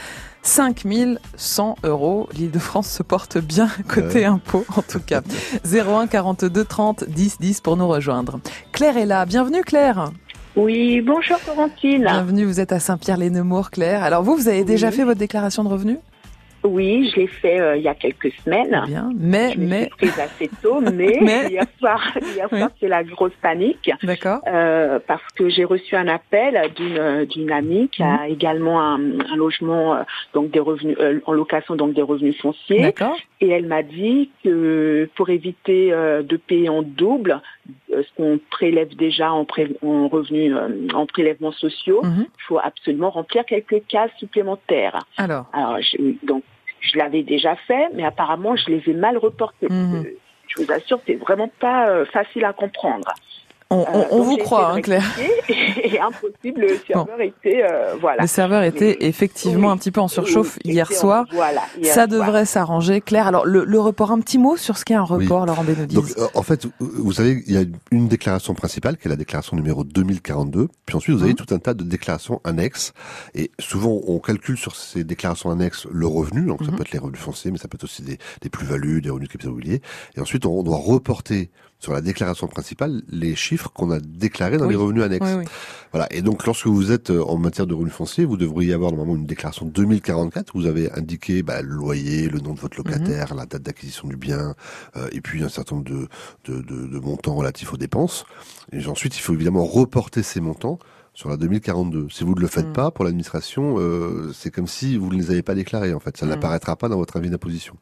5 0.43 0.83
100 1.35 1.75
euros. 1.83 2.29
L'Île-de-France 2.33 2.89
se 2.89 3.03
porte 3.03 3.37
bien 3.37 3.69
côté 3.87 4.25
impôts, 4.25 4.65
en 4.75 4.81
tout 4.81 4.99
cas. 4.99 5.21
01 5.65 6.07
42 6.07 6.65
30 6.65 7.05
10 7.05 7.37
10 7.39 7.61
pour 7.61 7.77
nous 7.77 7.87
rejoindre. 7.87 8.39
Claire 8.71 8.97
est 8.97 9.05
là. 9.05 9.25
Bienvenue, 9.25 9.63
Claire. 9.63 10.11
Oui, 10.55 11.01
bonjour 11.01 11.37
Florentine. 11.37 12.01
Bienvenue, 12.03 12.43
vous 12.43 12.59
êtes 12.59 12.73
à 12.73 12.79
Saint-Pierre-les-Nemours, 12.79 13.71
Claire. 13.71 14.03
Alors 14.03 14.21
vous, 14.23 14.35
vous 14.35 14.49
avez 14.49 14.63
déjà 14.65 14.87
Oui. 14.89 14.93
fait 14.93 15.03
votre 15.05 15.19
déclaration 15.19 15.63
de 15.63 15.69
revenus? 15.69 15.97
Oui, 16.63 17.09
je 17.09 17.21
l'ai 17.21 17.25
fait 17.27 17.59
euh, 17.59 17.75
il 17.77 17.81
y 17.81 17.87
a 17.87 17.95
quelques 17.95 18.31
semaines. 18.43 18.83
Bien. 18.85 19.09
Mais, 19.17 19.53
Je 19.53 19.59
mais, 19.61 19.89
prise 19.97 20.13
assez 20.19 20.47
tôt, 20.61 20.79
mais, 20.93 21.17
Mais- 21.19 21.47
hier 21.49 21.63
soir, 21.79 21.99
hier 22.35 22.47
soir 22.49 22.69
c'est 22.79 22.87
la 22.87 23.03
grosse 23.03 23.33
panique. 23.41 23.89
d'accord. 24.03 24.41
Euh, 24.45 24.99
parce 25.07 25.23
que 25.35 25.49
j'ai 25.49 25.63
reçu 25.63 25.95
un 25.95 26.07
appel 26.07 26.61
d'une 26.75 27.25
d'une 27.25 27.51
amie 27.51 27.89
qui 27.89 28.03
a 28.03 28.27
également 28.27 28.79
un, 28.79 28.99
un 29.21 29.35
logement 29.37 29.95
euh, 29.95 30.01
donc 30.35 30.51
des 30.51 30.59
revenus 30.59 30.97
euh, 30.99 31.19
en 31.25 31.31
location 31.31 31.75
donc 31.75 31.93
des 31.95 32.03
revenus 32.03 32.39
fonciers 32.39 32.81
D'accord. 32.83 33.17
et 33.39 33.49
elle 33.49 33.65
m'a 33.65 33.81
dit 33.81 34.29
que 34.43 35.09
pour 35.15 35.29
éviter 35.31 35.91
euh, 35.91 36.21
de 36.21 36.37
payer 36.37 36.69
en 36.69 36.83
double 36.83 37.31
euh, 37.31 37.37
ce 37.89 38.07
qu'on 38.17 38.39
prélève 38.49 38.95
déjà 38.95 39.31
en, 39.31 39.45
pré- 39.45 39.75
en 39.83 40.07
revenus 40.07 40.53
euh, 40.55 40.87
en 40.93 41.05
prélèvements 41.05 41.51
sociaux, 41.51 42.01
Mhm. 42.03 42.25
il 42.27 42.41
faut 42.47 42.59
absolument 42.59 43.09
remplir 43.09 43.45
quelques 43.45 43.85
cases 43.87 44.11
supplémentaires. 44.17 44.99
Alors, 45.17 45.45
Alors 45.53 45.79
je- 45.81 45.97
donc 46.25 46.43
je 46.79 46.97
l'avais 46.97 47.23
déjà 47.23 47.55
fait, 47.67 47.89
mais 47.93 48.03
apparemment 48.03 48.55
je 48.55 48.69
les 48.69 48.81
ai 48.89 48.93
mal 48.93 49.17
reportés. 49.17 49.67
Mhm. 49.69 50.03
Euh, 50.05 50.09
Je 50.53 50.61
vous 50.61 50.71
assure, 50.73 50.99
c'est 51.07 51.15
vraiment 51.15 51.49
pas 51.61 51.87
euh, 51.89 52.03
facile 52.05 52.43
à 52.43 52.51
comprendre. 52.51 53.07
On, 53.71 53.77
on- 53.77 53.99
Euh, 54.01 54.03
on 54.11 54.17
donc 54.19 54.25
vous 54.27 54.37
croit, 54.37 54.71
hein, 54.73 54.81
Claire. 54.81 55.03
Et 55.83 55.99
impossible, 55.99 56.61
le 56.61 56.77
serveur 56.87 57.19
était 57.21 57.63
euh, 57.63 57.95
voilà. 57.99 58.21
Le 58.21 58.27
serveur 58.27 58.63
était 58.63 58.97
Mais- 58.99 59.07
effectivement 59.07 59.67
oui, 59.69 59.73
un 59.73 59.77
petit 59.77 59.91
peu 59.91 59.99
en 60.01 60.07
surchauffe 60.07 60.57
oui, 60.65 60.73
hier 60.73 60.87
en- 60.91 60.93
soir. 60.95 61.25
Voilà. 61.31 61.61
hier 61.77 61.87
Ça 61.93 62.07
soir. 62.07 62.25
devrait 62.25 62.45
s'arranger. 62.45 63.01
Claire, 63.01 63.27
alors 63.27 63.45
le, 63.45 63.63
le 63.65 63.79
report, 63.79 64.11
un 64.11 64.19
petit 64.19 64.37
mot 64.37 64.55
sur 64.57 64.77
ce 64.77 64.85
qu'est 64.85 64.93
un 64.93 65.03
report, 65.03 65.45
Laurent 65.45 65.63
Benodis. 65.63 65.95
Donc, 65.95 66.05
euh, 66.17 66.27
en 66.33 66.43
fait, 66.43 66.67
vous 66.79 67.11
savez, 67.13 67.43
il 67.47 67.53
y 67.53 67.57
a 67.57 67.63
une 67.91 68.07
déclaration 68.07 68.53
principale, 68.53 68.97
qui 68.97 69.07
est 69.07 69.09
la 69.09 69.15
déclaration 69.15 69.55
numéro 69.57 69.83
2042. 69.83 70.67
Puis 70.85 70.95
ensuite, 70.95 71.15
vous 71.15 71.23
avez 71.23 71.31
Mhm. 71.33 71.37
tout 71.37 71.53
un 71.53 71.59
tas 71.59 71.73
de 71.73 71.83
déclarations 71.83 72.41
annexes. 72.43 72.93
Et 73.33 73.51
souvent, 73.59 73.99
on 74.07 74.19
calcule 74.19 74.57
sur 74.57 74.75
ces 74.75 75.03
déclarations 75.03 75.49
annexes 75.49 75.87
le 75.91 76.07
revenu. 76.07 76.45
Donc, 76.45 76.63
ça 76.63 76.71
Mhm. 76.71 76.77
peut 76.77 76.81
être 76.83 76.91
les 76.91 76.99
revenus 76.99 77.19
fonciers, 77.21 77.51
mais 77.51 77.57
ça 77.57 77.67
peut 77.67 77.75
être 77.77 77.83
aussi 77.85 78.01
des, 78.03 78.17
des 78.41 78.49
plus-values, 78.49 79.01
des 79.01 79.09
revenus 79.09 79.27
de 79.29 79.33
capital 79.33 79.51
immobilier. 79.51 79.81
Et 80.15 80.19
ensuite, 80.21 80.45
on 80.45 80.63
doit 80.63 80.77
reporter 80.77 81.49
sur 81.81 81.91
la 81.93 81.99
déclaration 82.01 82.47
principale 82.47 83.01
les 83.09 83.35
chiffres 83.35 83.69
qu'on 83.73 83.89
a 83.91 83.99
déclarés 83.99 84.57
dans 84.57 84.65
Oui. 84.67 84.73
les 84.73 84.75
revenus 84.77 85.03
annexes. 85.03 85.25
Oui, 85.27 85.39
oui. 85.39 85.45
Voilà. 85.91 86.07
Et 86.13 86.21
donc, 86.21 86.45
lorsque 86.45 86.67
vous 86.67 86.91
êtes 86.91 87.09
euh, 87.09 87.23
en 87.23 87.37
matière 87.37 87.65
de 87.67 87.73
revenus 87.73 87.91
fonciers, 87.93 88.23
vous 88.23 88.37
devriez 88.37 88.71
avoir 88.73 88.91
normalement 88.91 89.15
une 89.15 89.25
déclaration 89.25 89.65
2044 89.65 90.55
où 90.55 90.59
vous 90.61 90.67
avez 90.67 90.91
indiqué 90.93 91.41
bah, 91.41 91.61
le 91.63 91.69
loyer, 91.73 92.29
le 92.29 92.39
nom 92.39 92.53
de 92.53 92.59
votre 92.59 92.77
locataire, 92.77 93.33
la 93.33 93.45
date 93.47 93.63
d'acquisition 93.63 94.07
du 94.07 94.15
bien, 94.15 94.55
euh, 94.95 95.09
et 95.11 95.21
puis 95.21 95.43
un 95.43 95.49
certain 95.49 95.75
nombre 95.77 95.89
de, 95.89 96.07
de, 96.45 96.61
de, 96.61 96.87
de 96.87 96.99
montants 96.99 97.35
relatifs 97.35 97.73
aux 97.73 97.77
dépenses. 97.77 98.25
Et 98.71 98.85
ensuite, 98.85 99.17
il 99.17 99.21
faut 99.21 99.33
évidemment 99.33 99.65
reporter 99.65 100.21
ces 100.23 100.39
montants 100.39 100.77
sur 101.13 101.29
la 101.29 101.37
2042. 101.37 102.07
Si 102.09 102.23
vous 102.23 102.33
ne 102.35 102.39
le 102.39 102.47
faites 102.47 102.67
Mm. 102.69 102.73
pas, 102.73 102.91
pour 102.91 103.03
l'administration, 103.05 103.75
euh, 103.79 104.31
c'est 104.33 104.49
comme 104.49 104.67
si 104.67 104.97
vous 104.97 105.09
ne 105.09 105.15
les 105.15 105.29
avez 105.31 105.41
pas 105.41 105.55
déclarés, 105.55 105.93
en 105.93 105.99
fait. 105.99 106.15
Ça 106.17 106.25
Mm. 106.25 106.29
n'apparaîtra 106.29 106.75
pas 106.77 106.87
dans 106.89 106.97
votre 106.97 107.17
avis 107.17 107.29
d'imposition. 107.29 107.75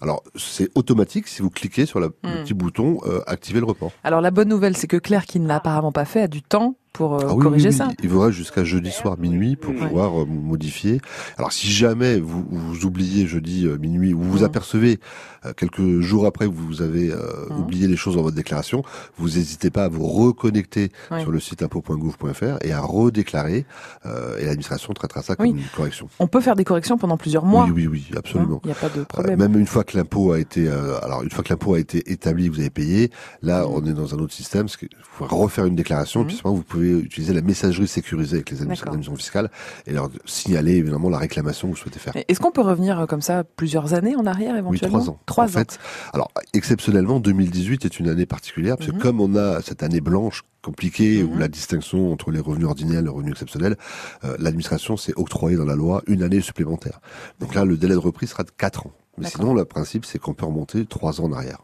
Alors, 0.00 0.22
c'est 0.34 0.70
automatique 0.74 1.28
si 1.28 1.42
vous 1.42 1.50
cliquez 1.50 1.84
sur 1.86 2.00
la- 2.00 2.08
Mm. 2.08 2.12
le 2.24 2.42
petit 2.42 2.54
bouton 2.54 2.98
euh, 3.06 3.20
activer 3.26 3.60
le 3.60 3.66
report. 3.66 3.92
Alors 4.02 4.20
la 4.20 4.30
bonne 4.30 4.48
nouvelle, 4.48 4.76
c'est 4.76 4.86
que 4.86 4.96
Claire, 4.96 5.26
qui 5.26 5.40
ne 5.40 5.46
l'a 5.48 5.56
apparemment 5.56 5.92
pas 5.92 6.04
fait, 6.06 6.22
a 6.22 6.28
du 6.28 6.42
temps 6.42 6.76
pour 6.92 7.14
euh, 7.14 7.26
Ah 7.28 7.34
oui, 7.34 7.42
corriger 7.42 7.68
oui, 7.68 7.74
oui. 7.74 7.78
ça. 7.78 7.88
Il 8.02 8.08
vous 8.08 8.20
reste 8.20 8.36
jusqu'à 8.36 8.64
jeudi 8.64 8.90
soir 8.90 9.16
minuit 9.18 9.56
pour 9.56 9.72
Ouais. 9.74 9.78
pouvoir 9.88 10.22
euh, 10.22 10.26
modifier. 10.26 11.00
Alors 11.38 11.52
si 11.52 11.70
jamais 11.70 12.18
vous, 12.20 12.44
vous 12.50 12.84
oubliez 12.84 13.26
jeudi 13.26 13.66
euh, 13.66 13.78
minuit 13.78 14.12
ou 14.12 14.20
vous 14.20 14.30
vous 14.30 14.38
Mm. 14.40 14.44
apercevez 14.44 15.00
euh, 15.46 15.52
quelques 15.56 16.00
jours 16.00 16.26
après 16.26 16.46
que 16.46 16.52
vous 16.52 16.82
avez 16.82 17.10
euh, 17.10 17.18
Mm. 17.50 17.60
oublié 17.60 17.86
les 17.88 17.96
choses 17.96 18.16
dans 18.16 18.22
votre 18.22 18.36
déclaration, 18.36 18.82
vous 19.16 19.28
n'hésitez 19.28 19.70
pas 19.70 19.84
à 19.84 19.88
vous 19.88 20.06
reconnecter 20.06 20.90
sur 21.20 21.30
le 21.30 21.40
site 21.40 21.62
impôt.gouv.fr 21.62 22.58
et 22.62 22.72
à 22.72 22.80
redéclarer 22.80 23.66
euh, 24.06 24.38
et 24.38 24.44
l'administration 24.44 24.92
traitera 24.92 25.22
ça 25.22 25.36
comme 25.36 25.46
Oui. 25.46 25.50
une 25.52 25.62
correction. 25.76 26.08
On 26.18 26.26
peut 26.26 26.40
faire 26.40 26.56
des 26.56 26.64
corrections 26.64 26.98
pendant 26.98 27.16
plusieurs 27.16 27.44
mois. 27.44 27.64
Oui, 27.66 27.72
oui, 27.72 27.86
oui, 27.86 28.04
absolument. 28.16 28.60
Il 28.64 28.68
n'y 28.68 28.72
a 28.72 28.76
pas 28.76 28.88
de 28.88 29.00
Euh, 29.00 29.04
problème. 29.04 29.38
même 29.38 29.58
une 29.58 29.66
fois 29.66 29.84
que 29.84 29.96
l'impôt 29.96 30.32
a 30.32 30.38
été, 30.40 30.68
euh, 30.68 30.98
alors 31.02 31.22
une 31.22 31.30
fois 31.30 31.44
que 31.44 31.50
l'impôt 31.50 31.74
a 31.74 31.78
été 31.80 32.10
établi, 32.12 32.48
vous 32.48 32.58
avez 32.60 32.70
payé. 32.70 33.10
Là, 33.42 33.62
Mhm. 33.64 33.72
on 33.74 33.86
est 33.86 33.92
dans 33.92 34.14
un 34.14 34.18
autre 34.18 34.32
système. 34.34 34.62
Parce 34.62 34.76
que 34.76 34.86
vous 34.86 35.26
pouvez 35.28 35.40
refaire 35.42 35.66
une 35.66 35.76
déclaration, 35.76 36.24
puis 36.24 36.36
seulement 36.36 36.56
vous 36.56 36.62
pouvez 36.64 36.79
utiliser 36.88 37.32
la 37.34 37.42
messagerie 37.42 37.86
sécurisée 37.88 38.36
avec 38.36 38.50
les 38.50 38.62
administrations 38.62 39.14
fiscales 39.16 39.50
et 39.86 39.92
leur 39.92 40.10
signaler 40.24 40.72
évidemment 40.76 41.08
la 41.10 41.18
réclamation 41.18 41.68
que 41.68 41.74
vous 41.74 41.80
souhaitez 41.80 41.98
faire. 41.98 42.12
Est-ce 42.28 42.40
qu'on 42.40 42.50
peut 42.50 42.60
revenir 42.62 43.00
euh, 43.00 43.06
comme 43.06 43.22
ça 43.22 43.44
plusieurs 43.44 43.94
années 43.94 44.16
en 44.16 44.26
arrière 44.26 44.52
Oui, 44.54 44.58
éventuellement 44.78 44.98
trois 45.00 45.10
ans. 45.10 45.18
Trois 45.26 45.44
en 45.44 45.48
ans. 45.48 45.50
fait, 45.50 45.78
alors 46.12 46.30
exceptionnellement, 46.54 47.20
2018 47.20 47.84
est 47.84 47.98
une 48.00 48.08
année 48.08 48.26
particulière 48.26 48.76
parce 48.76 48.90
Mhm. 48.90 48.98
que 48.98 49.02
comme 49.02 49.20
on 49.20 49.36
a 49.36 49.60
cette 49.62 49.82
année 49.82 50.00
blanche 50.00 50.42
compliquée 50.62 51.22
Mhm. 51.22 51.32
où 51.32 51.38
la 51.38 51.48
distinction 51.48 52.12
entre 52.12 52.30
les 52.30 52.40
revenus 52.40 52.66
ordinaires 52.66 53.00
et 53.00 53.02
les 53.02 53.08
revenus 53.08 53.32
exceptionnels, 53.32 53.76
euh, 54.24 54.36
l'administration 54.38 54.96
s'est 54.96 55.14
octroyée 55.16 55.56
dans 55.56 55.64
la 55.64 55.74
loi 55.76 56.02
une 56.06 56.22
année 56.22 56.40
supplémentaire. 56.40 57.00
Donc 57.40 57.54
là, 57.54 57.64
le 57.64 57.76
délai 57.76 57.94
de 57.94 57.98
reprise 57.98 58.30
sera 58.30 58.42
de 58.44 58.50
quatre 58.56 58.86
ans. 58.86 58.92
Mais 59.18 59.28
sinon, 59.28 59.52
le 59.54 59.64
principe, 59.64 60.04
c'est 60.06 60.18
qu'on 60.18 60.32
peut 60.34 60.46
remonter 60.46 60.86
trois 60.86 61.20
ans 61.20 61.24
en 61.24 61.32
arrière. 61.32 61.58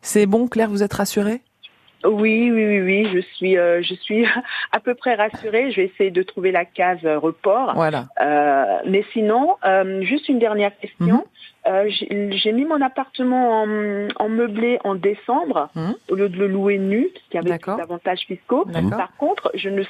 C'est 0.00 0.26
bon, 0.26 0.48
Claire, 0.48 0.70
vous 0.70 0.82
êtes 0.82 0.94
rassurée? 0.94 1.42
Oui, 2.04 2.50
oui, 2.50 2.66
oui, 2.66 2.80
oui, 2.80 3.08
je 3.12 3.20
suis, 3.36 3.56
euh, 3.56 3.82
je 3.82 3.94
suis 3.94 4.24
à 4.72 4.80
peu 4.80 4.94
près 4.94 5.14
rassurée. 5.14 5.70
Je 5.70 5.76
vais 5.82 5.86
essayer 5.86 6.10
de 6.10 6.22
trouver 6.22 6.50
la 6.52 6.64
case 6.64 6.98
euh, 7.04 7.18
report. 7.18 7.72
Voilà. 7.74 8.06
Euh, 8.20 8.78
mais 8.86 9.04
sinon, 9.12 9.56
euh, 9.64 10.02
juste 10.02 10.28
une 10.28 10.38
dernière 10.38 10.76
question. 10.78 11.16
Mhm. 11.16 11.22
Euh, 11.68 11.88
j'ai 11.88 12.50
mis 12.52 12.64
mon 12.64 12.80
appartement 12.80 13.62
en, 13.62 14.08
en 14.16 14.28
meublé 14.28 14.78
en 14.82 14.96
décembre 14.96 15.68
Mhm. 15.76 15.94
au 16.10 16.14
lieu 16.16 16.28
de 16.28 16.36
le 16.36 16.48
louer 16.48 16.78
nu, 16.78 17.08
ce 17.14 17.30
qui 17.30 17.38
avait 17.38 17.50
D'accord. 17.50 17.76
plus 17.76 17.82
d'avantages 17.82 18.22
fiscaux. 18.26 18.66
Par 18.90 19.16
contre, 19.16 19.50
je 19.54 19.68
ne 19.68 19.82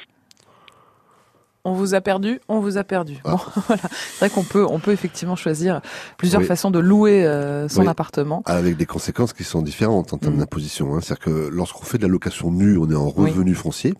On 1.65 1.71
vous 1.73 1.93
a 1.95 2.01
perdu, 2.01 2.41
on 2.49 2.59
vous 2.59 2.77
a 2.77 2.83
perdu. 2.83 3.19
Ah. 3.23 3.31
Bon, 3.31 3.37
voilà. 3.67 3.81
C'est 3.89 4.19
vrai 4.25 4.29
qu'on 4.29 4.43
peut, 4.43 4.65
on 4.69 4.79
peut 4.79 4.91
effectivement 4.91 5.37
choisir 5.37 5.79
plusieurs 6.17 6.41
Oui. 6.41 6.47
façons 6.47 6.71
de 6.71 6.79
louer 6.79 7.25
euh, 7.25 7.69
son 7.69 7.81
Oui. 7.83 7.87
appartement. 7.87 8.43
Avec 8.45 8.75
des 8.75 8.85
conséquences 8.85 9.31
qui 9.31 9.45
sont 9.45 9.61
différentes 9.61 10.11
en 10.11 10.17
termes 10.17 10.33
Mhm. 10.33 10.39
d'imposition. 10.41 10.93
Hein. 10.95 10.99
C'est-à-dire 11.01 11.23
que 11.23 11.47
lorsqu'on 11.51 11.85
fait 11.85 11.97
de 11.97 12.03
la 12.03 12.09
location 12.11 12.51
nue, 12.51 12.77
on 12.77 12.89
est 12.91 12.95
en 12.95 13.07
revenu 13.09 13.55
foncier. 13.55 13.93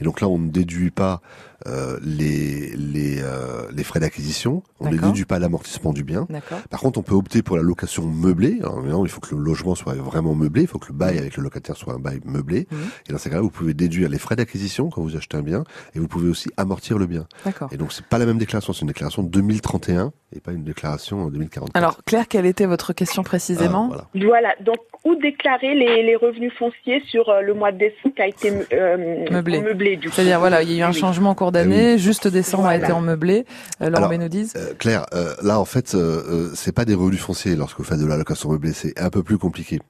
Et 0.00 0.04
donc 0.04 0.22
là, 0.22 0.28
on 0.28 0.38
ne 0.38 0.48
déduit 0.48 0.90
pas 0.90 1.20
euh, 1.66 1.98
les, 2.02 2.74
les, 2.76 3.20
euh, 3.22 3.68
les 3.72 3.84
frais 3.84 4.00
d'acquisition, 4.00 4.62
on 4.80 4.90
ne 4.90 4.96
déduit 4.96 5.24
pas 5.24 5.38
l'amortissement 5.38 5.92
du 5.92 6.04
bien. 6.04 6.26
Par 6.70 6.80
contre, 6.80 6.98
on 6.98 7.02
peut 7.02 7.14
opter 7.14 7.42
pour 7.42 7.56
la 7.56 7.62
location 7.62 8.06
meublée. 8.06 8.58
Alors, 8.60 8.82
il 9.06 9.10
faut 9.10 9.20
que 9.20 9.34
le 9.34 9.42
logement 9.42 9.74
soit 9.74 9.94
vraiment 9.94 10.34
meublé, 10.34 10.62
il 10.62 10.68
faut 10.68 10.78
que 10.78 10.88
le 10.88 10.94
bail 10.94 11.18
avec 11.18 11.36
le 11.36 11.42
locataire 11.42 11.76
soit 11.76 11.94
un 11.94 11.98
bail 11.98 12.20
meublé. 12.24 12.66
Mhm. 12.70 12.78
Et 13.08 13.12
dans 13.12 13.18
ces 13.18 13.30
cas-là, 13.30 13.42
vous 13.42 13.50
pouvez 13.50 13.74
déduire 13.74 14.08
les 14.08 14.18
frais 14.18 14.36
d'acquisition 14.36 14.88
quand 14.90 15.02
vous 15.02 15.16
achetez 15.16 15.36
un 15.36 15.42
bien, 15.42 15.64
et 15.94 15.98
vous 15.98 16.08
pouvez 16.08 16.28
aussi 16.28 16.50
amortir 16.56 16.98
le 16.98 17.06
bien. 17.06 17.26
Et 17.70 17.76
donc, 17.76 17.92
c'est 17.92 18.06
pas 18.06 18.18
la 18.18 18.26
même 18.26 18.38
déclaration, 18.38 18.72
c'est 18.72 18.82
une 18.82 18.88
déclaration 18.88 19.22
2031 19.22 20.12
et 20.32 20.40
pas 20.40 20.52
une 20.52 20.64
déclaration 20.64 21.24
en 21.24 21.30
2040. 21.30 21.70
Alors, 21.74 22.02
Claire, 22.04 22.28
quelle 22.28 22.46
était 22.46 22.66
votre 22.66 22.92
question 22.92 23.22
précisément 23.22 23.88
voilà. 23.88 24.06
Voilà, 24.14 24.54
donc 24.60 24.78
où 25.04 25.14
déclarer 25.14 25.74
les, 25.74 26.02
les 26.02 26.16
revenus 26.16 26.52
fonciers 26.58 27.02
sur 27.08 27.28
euh, 27.30 27.40
le 27.40 27.54
mois 27.54 27.72
de 27.72 27.78
décembre 27.78 28.14
qui 28.14 28.22
a 28.22 28.26
été 28.26 28.52
euh, 28.72 29.24
Meublé. 29.30 29.60
meublé. 29.62 29.98
C'est-à-dire, 30.10 30.38
voilà, 30.38 30.62
il 30.62 30.70
y 30.70 30.76
a 30.76 30.78
eu 30.84 30.88
un 30.88 30.92
changement 30.92 31.34
cours 31.34 31.49
d'année, 31.52 31.98
juste 31.98 32.28
décembre 32.28 32.66
a 32.66 32.76
été 32.76 32.92
en 32.92 33.00
meublé. 33.00 33.44
Euh, 33.80 33.90
Laurent 33.90 33.96
Alors, 34.04 34.08
Benodis 34.10 34.50
Euh, 34.56 34.74
Claire, 34.78 35.06
euh, 35.14 35.34
là 35.42 35.58
en 35.60 35.64
fait, 35.64 35.94
euh, 35.94 36.22
euh, 36.28 36.52
c'est 36.54 36.72
pas 36.72 36.84
des 36.84 36.94
revenus 36.94 37.20
fonciers 37.20 37.56
lorsque 37.56 37.78
vous 37.78 37.84
faites 37.84 38.00
de 38.00 38.06
la 38.06 38.16
location 38.16 38.50
meublée, 38.50 38.72
c'est 38.72 38.98
un 39.00 39.10
peu 39.10 39.22
plus 39.22 39.38
compliqué. 39.38 39.80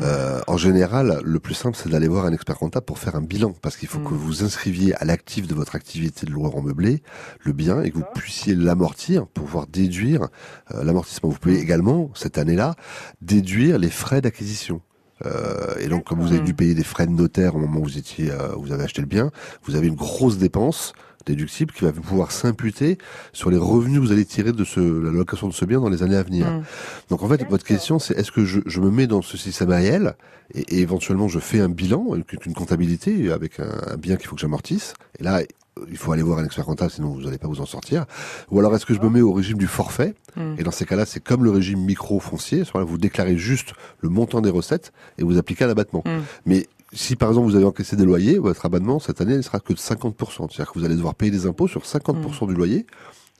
Euh, 0.00 0.40
en 0.46 0.56
général, 0.56 1.20
le 1.24 1.40
plus 1.40 1.54
simple, 1.54 1.76
c'est 1.76 1.88
d'aller 1.88 2.06
voir 2.06 2.24
un 2.26 2.32
expert 2.32 2.56
comptable 2.56 2.86
pour 2.86 2.98
faire 3.00 3.16
un 3.16 3.20
bilan, 3.20 3.52
parce 3.62 3.76
qu'il 3.76 3.88
faut 3.88 3.98
Mm. 3.98 4.04
que 4.04 4.14
vous 4.14 4.44
inscriviez 4.44 4.94
à 4.94 5.04
l'actif 5.04 5.48
de 5.48 5.54
votre 5.56 5.74
activité 5.74 6.24
de 6.24 6.30
loueur 6.30 6.54
en 6.56 6.62
meublé 6.62 7.02
le 7.40 7.52
bien 7.52 7.82
et 7.82 7.90
que 7.90 7.96
vous 7.96 8.04
puissiez 8.14 8.54
l'amortir 8.54 9.26
pour 9.26 9.46
pouvoir 9.46 9.66
déduire 9.66 10.28
euh, 10.72 10.84
l'amortissement. 10.84 11.30
Vous 11.30 11.38
pouvez 11.38 11.58
également, 11.58 12.10
cette 12.14 12.38
année-là, 12.38 12.74
déduire 13.22 13.78
les 13.78 13.90
frais 13.90 14.20
d'acquisition. 14.20 14.80
Euh, 15.26 15.74
et 15.80 15.88
donc, 15.88 16.04
comme 16.04 16.20
vous 16.20 16.32
avez 16.32 16.40
dû 16.40 16.54
payer 16.54 16.74
des 16.74 16.84
frais 16.84 17.06
de 17.06 17.12
notaire 17.12 17.56
au 17.56 17.58
moment 17.58 17.80
où 17.80 17.84
vous 17.84 17.98
étiez, 17.98 18.30
euh, 18.30 18.54
vous 18.56 18.72
avez 18.72 18.84
acheté 18.84 19.00
le 19.00 19.08
bien, 19.08 19.30
vous 19.64 19.76
avez 19.76 19.88
une 19.88 19.96
grosse 19.96 20.38
dépense 20.38 20.92
déductible 21.26 21.74
qui 21.74 21.84
va 21.84 21.92
pouvoir 21.92 22.32
s'imputer 22.32 22.96
sur 23.32 23.50
les 23.50 23.58
revenus 23.58 23.96
que 23.96 24.06
vous 24.06 24.12
allez 24.12 24.24
tirer 24.24 24.52
de 24.52 24.64
ce, 24.64 24.80
la 24.80 25.10
location 25.10 25.46
de 25.48 25.52
ce 25.52 25.64
bien 25.66 25.80
dans 25.80 25.90
les 25.90 26.02
années 26.02 26.16
à 26.16 26.22
venir. 26.22 26.50
Mm. 26.50 26.62
Donc 27.10 27.22
en 27.22 27.28
fait, 27.28 27.46
votre 27.50 27.64
question, 27.64 27.98
c'est 27.98 28.16
est-ce 28.16 28.32
que 28.32 28.44
je, 28.44 28.60
je 28.64 28.80
me 28.80 28.90
mets 28.90 29.06
dans 29.06 29.20
ce 29.20 29.36
système 29.36 29.70
réel 29.70 30.14
et, 30.54 30.60
et 30.76 30.80
éventuellement 30.80 31.28
je 31.28 31.38
fais 31.38 31.60
un 31.60 31.68
bilan, 31.68 32.12
avec 32.12 32.46
une 32.46 32.54
comptabilité 32.54 33.30
avec 33.30 33.60
un, 33.60 33.92
un 33.92 33.96
bien 33.96 34.16
qu'il 34.16 34.26
faut 34.26 34.36
que 34.36 34.40
j'amortisse? 34.40 34.94
Et 35.18 35.22
là, 35.22 35.42
il 35.90 35.96
faut 35.96 36.12
aller 36.12 36.22
voir 36.22 36.38
un 36.38 36.44
expert 36.44 36.64
comptable, 36.64 36.90
sinon 36.90 37.08
vous 37.10 37.22
n'allez 37.22 37.38
pas 37.38 37.48
vous 37.48 37.60
en 37.60 37.66
sortir. 37.66 38.06
Ou 38.50 38.58
alors 38.58 38.74
est-ce 38.74 38.86
que 38.86 38.94
je 38.94 39.00
me 39.00 39.08
mets 39.08 39.20
au 39.20 39.32
régime 39.32 39.58
du 39.58 39.66
forfait 39.66 40.14
Mm. 40.38 40.54
Et 40.58 40.62
dans 40.62 40.70
ces 40.70 40.84
cas-là, 40.86 41.04
c'est 41.06 41.20
comme 41.20 41.44
le 41.44 41.50
régime 41.50 41.80
micro-foncier. 41.80 42.62
Vous 42.74 42.98
déclarez 42.98 43.36
juste 43.36 43.72
le 44.00 44.08
montant 44.08 44.40
des 44.40 44.50
recettes 44.50 44.92
et 45.18 45.24
vous 45.24 45.36
appliquez 45.38 45.64
un 45.64 45.70
abattement. 45.70 46.02
Mm. 46.06 46.20
Mais 46.46 46.66
si 46.92 47.16
par 47.16 47.28
exemple 47.30 47.48
vous 47.48 47.56
avez 47.56 47.64
encaissé 47.64 47.96
des 47.96 48.04
loyers, 48.04 48.38
votre 48.38 48.64
abattement 48.64 48.98
cette 48.98 49.20
année 49.20 49.36
ne 49.36 49.42
sera 49.42 49.60
que 49.60 49.72
de 49.72 49.78
50%. 49.78 50.48
C'est-à-dire 50.50 50.72
que 50.72 50.78
vous 50.78 50.84
allez 50.84 50.96
devoir 50.96 51.14
payer 51.14 51.30
des 51.32 51.46
impôts 51.46 51.68
sur 51.68 51.82
50% 51.84 52.44
Mm. 52.44 52.48
du 52.48 52.54
loyer, 52.54 52.86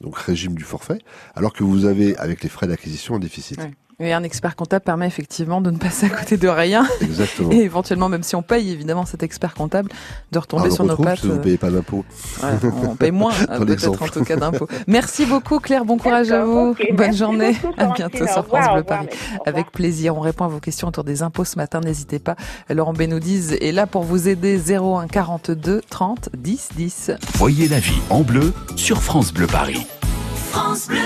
donc 0.01 0.17
régime 0.17 0.55
du 0.55 0.65
forfait, 0.65 0.99
alors 1.35 1.53
que 1.53 1.65
vous 1.65 1.85
avez 1.85 2.17
avec 2.17 2.43
les 2.43 2.49
frais 2.49 2.67
d'acquisition 2.67 3.15
un 3.15 3.21
déficit. 3.21 3.59
Ouais. 3.59 3.73
Et 4.01 4.13
un 4.13 4.23
expert 4.23 4.55
comptable 4.55 4.85
permet 4.85 5.09
effectivement 5.09 5.61
de 5.61 5.73
ne 5.73 5.77
passer 5.77 6.07
à 6.07 6.11
côté 6.11 6.37
de 6.37 6.47
rien. 6.47 6.87
Exactement. 7.01 7.51
Et 7.51 7.57
éventuellement, 7.63 8.09
même 8.09 8.23
si 8.23 8.37
on 8.37 8.43
paye 8.43 8.71
évidemment 8.71 9.05
cet 9.05 9.25
expert 9.25 9.55
comptable, 9.55 9.91
de 10.31 10.39
retomber 10.39 10.69
Ah, 10.71 10.75
sur 10.75 10.85
nos 10.85 10.97
pattes. 10.97 11.19
si 11.19 11.27
vous 11.27 11.33
ne 11.35 11.39
euh, 11.39 11.43
payez 11.43 11.59
pas 11.59 11.71
d'impôts. 11.71 12.05
voilà, 12.39 12.59
on 12.89 12.95
paye 12.95 13.11
moins, 13.11 13.33
euh, 13.51 13.59
Dans 13.59 13.67
peut-être 13.67 14.01
en 14.03 14.07
tout 14.07 14.23
cas 14.23 14.37
d'impôts. 14.37 14.69
Merci 14.87 15.27
beaucoup 15.27 15.59
Claire, 15.59 15.85
bon 15.85 15.97
courage 15.99 16.31
à 16.31 16.45
vous. 16.45 16.77
Bonne 16.93 17.13
journée. 17.13 17.55
beaucoup, 17.61 17.75
À 17.77 17.87
bientôt 17.87 18.25
sur 18.29 18.47
France 18.47 18.73
Bleu 18.73 18.85
Paris. 18.85 19.09
Avec 19.47 19.73
plaisir. 19.73 20.17
On 20.17 20.21
répond 20.21 20.45
à 20.45 20.49
vos 20.49 20.61
questions 20.61 20.87
autour 20.87 21.03
des 21.03 21.23
impôts 21.25 21.45
ce 21.45 21.57
matin. 21.57 21.81
N'hésitez 21.81 22.21
pas. 22.21 22.37
Laurent 22.71 22.93
Bénoudiz 22.93 23.55
est 23.61 23.73
là 23.73 23.89
pour 23.89 24.05
vous 24.05 24.29
aider. 24.29 24.61
01 24.73 25.09
42 25.09 25.83
30 25.91 26.29
10 26.37 26.69
10. 26.77 27.11
Voyez 27.35 27.67
la 27.67 27.81
vie 27.81 27.99
en 28.11 28.21
bleu 28.21 28.53
sur 28.77 29.03
France 29.03 29.33
Bleu 29.33 29.49
Paris. 29.49 29.85
France 30.53 30.87
Bleu. 30.87 30.99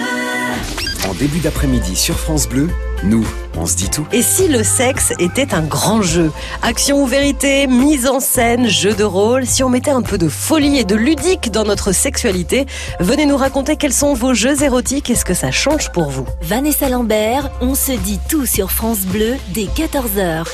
En 1.09 1.15
début 1.15 1.41
d'après-midi 1.41 1.97
sur 1.97 2.17
France 2.17 2.49
Bleu, 2.49 2.69
nous, 3.03 3.27
on 3.57 3.67
se 3.67 3.75
dit 3.75 3.91
tout. 3.91 4.07
Et 4.12 4.23
si 4.23 4.47
le 4.47 4.62
sexe 4.62 5.12
était 5.19 5.53
un 5.53 5.62
grand 5.62 6.01
jeu 6.01 6.31
Action 6.62 7.03
ou 7.03 7.07
vérité, 7.07 7.67
mise 7.67 8.07
en 8.07 8.21
scène, 8.21 8.69
jeu 8.69 8.95
de 8.95 9.03
rôle, 9.03 9.45
si 9.45 9.65
on 9.65 9.69
mettait 9.69 9.91
un 9.91 10.03
peu 10.03 10.17
de 10.17 10.29
folie 10.29 10.79
et 10.79 10.85
de 10.85 10.95
ludique 10.95 11.51
dans 11.51 11.65
notre 11.65 11.91
sexualité, 11.93 12.67
venez 13.01 13.27
nous 13.27 13.37
raconter 13.37 13.77
quels 13.77 13.93
sont 13.93 14.15
vos 14.15 14.33
jeux 14.33 14.62
érotiques 14.62 15.11
et 15.11 15.17
ce 15.17 15.25
que 15.25 15.35
ça 15.35 15.51
change 15.51 15.91
pour 15.91 16.09
vous. 16.09 16.27
Vanessa 16.43 16.88
Lambert, 16.88 17.51
on 17.61 17.75
se 17.75 17.93
dit 17.93 18.21
tout 18.29 18.47
sur 18.47 18.71
France 18.71 19.01
Bleu 19.01 19.35
dès 19.53 19.65
14h. 19.65 20.45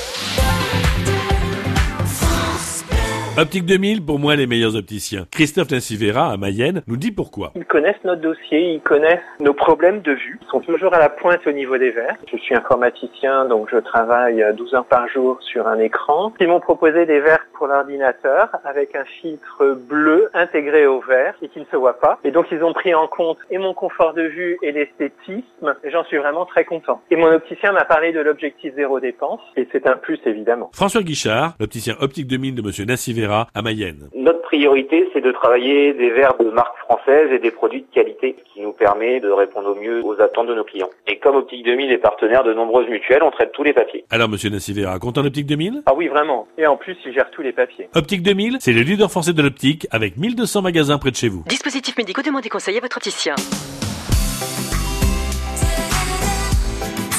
Optique 3.40 3.66
2000, 3.66 4.04
pour 4.04 4.18
moi, 4.18 4.34
les 4.34 4.48
meilleurs 4.48 4.74
opticiens. 4.74 5.28
Christophe 5.30 5.70
Nassivera, 5.70 6.32
à 6.32 6.36
Mayenne, 6.36 6.82
nous 6.88 6.96
dit 6.96 7.12
pourquoi. 7.12 7.52
Ils 7.54 7.64
connaissent 7.64 8.02
notre 8.02 8.20
dossier, 8.20 8.74
ils 8.74 8.80
connaissent 8.80 9.20
nos 9.38 9.54
problèmes 9.54 10.00
de 10.00 10.10
vue. 10.10 10.40
Ils 10.42 10.50
sont 10.50 10.58
toujours 10.58 10.92
à 10.92 10.98
la 10.98 11.08
pointe 11.08 11.46
au 11.46 11.52
niveau 11.52 11.78
des 11.78 11.92
verres. 11.92 12.16
Je 12.32 12.36
suis 12.36 12.56
informaticien, 12.56 13.44
donc 13.44 13.68
je 13.70 13.76
travaille 13.76 14.44
12 14.56 14.74
heures 14.74 14.86
par 14.86 15.08
jour 15.08 15.38
sur 15.40 15.68
un 15.68 15.78
écran. 15.78 16.32
Ils 16.40 16.48
m'ont 16.48 16.58
proposé 16.58 17.06
des 17.06 17.20
verres 17.20 17.46
pour 17.54 17.68
l'ordinateur 17.68 18.48
avec 18.64 18.96
un 18.96 19.04
filtre 19.20 19.78
bleu 19.88 20.30
intégré 20.34 20.88
au 20.88 21.00
verre 21.00 21.34
et 21.40 21.48
qui 21.48 21.60
ne 21.60 21.64
se 21.70 21.76
voit 21.76 22.00
pas. 22.00 22.18
Et 22.24 22.32
donc 22.32 22.46
ils 22.50 22.64
ont 22.64 22.72
pris 22.72 22.92
en 22.92 23.06
compte 23.06 23.38
et 23.52 23.58
mon 23.58 23.72
confort 23.72 24.14
de 24.14 24.22
vue 24.22 24.58
et 24.62 24.72
l'esthétisme. 24.72 25.76
J'en 25.92 26.02
suis 26.06 26.16
vraiment 26.16 26.44
très 26.44 26.64
content. 26.64 27.00
Et 27.12 27.14
mon 27.16 27.32
opticien 27.32 27.70
m'a 27.70 27.84
parlé 27.84 28.12
de 28.12 28.18
l'objectif 28.18 28.74
zéro 28.74 28.98
dépense 28.98 29.40
et 29.56 29.68
c'est 29.70 29.86
un 29.86 29.96
plus 29.96 30.18
évidemment. 30.26 30.70
François 30.72 31.02
Guichard, 31.02 31.54
l'opticien 31.60 31.94
Optique 32.00 32.26
2000 32.26 32.56
de 32.56 32.62
Monsieur 32.62 32.84
Nassivera, 32.84 33.27
à 33.32 33.62
Mayenne. 33.62 34.08
Notre 34.14 34.42
priorité, 34.42 35.08
c'est 35.12 35.20
de 35.20 35.32
travailler 35.32 35.92
des 35.94 36.10
verres 36.10 36.36
de 36.38 36.50
marque 36.50 36.76
française 36.78 37.30
et 37.32 37.38
des 37.38 37.50
produits 37.50 37.82
de 37.82 37.94
qualité, 37.94 38.36
qui 38.52 38.60
nous 38.60 38.72
permet 38.72 39.20
de 39.20 39.30
répondre 39.30 39.70
au 39.70 39.74
mieux 39.74 40.04
aux 40.04 40.20
attentes 40.20 40.48
de 40.48 40.54
nos 40.54 40.64
clients. 40.64 40.90
Et 41.06 41.18
comme 41.18 41.36
Optique 41.36 41.64
2000 41.64 41.92
est 41.92 41.98
partenaire 41.98 42.44
de 42.44 42.52
nombreuses 42.52 42.88
mutuelles, 42.88 43.22
on 43.22 43.30
traite 43.30 43.52
tous 43.52 43.62
les 43.62 43.72
papiers. 43.72 44.04
Alors, 44.10 44.28
Monsieur 44.28 44.50
Nassivera, 44.50 44.98
content 44.98 45.22
d'Optique 45.22 45.46
2000 45.46 45.82
Ah 45.86 45.94
oui, 45.94 46.08
vraiment. 46.08 46.48
Et 46.58 46.66
en 46.66 46.76
plus, 46.76 46.96
ils 47.06 47.12
gèrent 47.12 47.30
tous 47.30 47.42
les 47.42 47.52
papiers. 47.52 47.88
Optique 47.94 48.22
2000, 48.22 48.58
c'est 48.60 48.72
le 48.72 48.82
leader 48.82 49.10
français 49.10 49.32
de 49.32 49.42
l'optique 49.42 49.86
avec 49.90 50.16
1200 50.16 50.62
magasins 50.62 50.98
près 50.98 51.10
de 51.10 51.16
chez 51.16 51.28
vous. 51.28 51.44
Dispositifs 51.46 51.96
médicaux, 51.96 52.22
demandez 52.22 52.48
conseil 52.48 52.76
à 52.78 52.80
votre 52.80 52.96
opticien. 52.96 53.34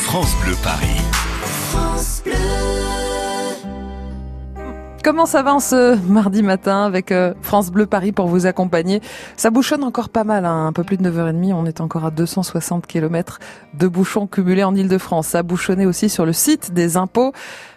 France 0.09 0.35
Bleu 0.43 0.55
Paris. 0.63 0.99
France 1.71 2.23
Bleu. 2.25 3.08
Comment 5.01 5.25
ça 5.25 5.43
va 5.43 5.53
en 5.53 5.59
ce 5.61 5.95
mardi 6.09 6.43
matin 6.43 6.83
avec 6.83 7.13
euh, 7.13 7.33
France 7.41 7.71
Bleu 7.71 7.85
Paris 7.85 8.11
pour 8.11 8.27
vous 8.27 8.45
accompagner? 8.45 9.01
Ça 9.37 9.49
bouchonne 9.49 9.83
encore 9.83 10.09
pas 10.09 10.25
mal, 10.25 10.45
hein, 10.45 10.67
un 10.67 10.73
peu 10.73 10.83
plus 10.83 10.97
de 10.97 11.09
9h30, 11.09 11.53
on 11.53 11.65
est 11.65 11.79
encore 11.79 12.03
à 12.03 12.11
260 12.11 12.85
km 12.85 13.39
de 13.75 13.87
bouchons 13.87 14.27
cumulés 14.27 14.65
en 14.65 14.75
Ile-de-France. 14.75 15.27
Ça 15.27 15.39
a 15.39 15.43
bouchonné 15.43 15.85
aussi 15.85 16.09
sur 16.09 16.25
le 16.25 16.33
site 16.33 16.73
des 16.73 16.97
impôts. 16.97 17.31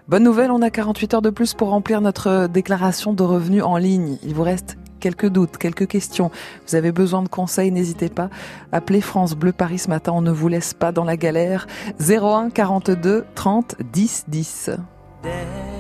Bonne 0.09 0.25
nouvelle, 0.25 0.51
on 0.51 0.63
a 0.63 0.71
48 0.71 1.15
heures 1.15 1.23
de 1.23 1.31
plus 1.31 1.55
pour 1.55 1.69
remplir 1.69 2.01
notre 2.01 2.49
déclaration 2.49 3.13
de 3.13 3.23
revenus 3.23 3.63
en 3.63 3.77
ligne. 3.77 4.19
Il 4.25 4.35
vous 4.35 4.43
reste 4.43 4.77
quelques 4.99 5.29
doutes, 5.29 5.59
quelques 5.59 5.87
questions. 5.87 6.33
Vous 6.67 6.75
avez 6.75 6.91
besoin 6.91 7.23
de 7.23 7.29
conseils, 7.29 7.71
n'hésitez 7.71 8.09
pas. 8.09 8.31
Appelez 8.73 9.01
France 9.01 9.35
Bleu 9.37 9.53
Paris 9.53 9.79
ce 9.79 9.89
matin, 9.89 10.13
on 10.13 10.23
ne 10.23 10.33
vous 10.33 10.49
laisse 10.49 10.75
pas 10.75 10.91
dans 10.91 11.05
la 11.05 11.17
galère. 11.17 11.69
01 12.01 12.51
42 12.51 13.25
30 13.37 13.77
10 13.93 14.25
10. 14.27 14.71
derrière 15.23 15.72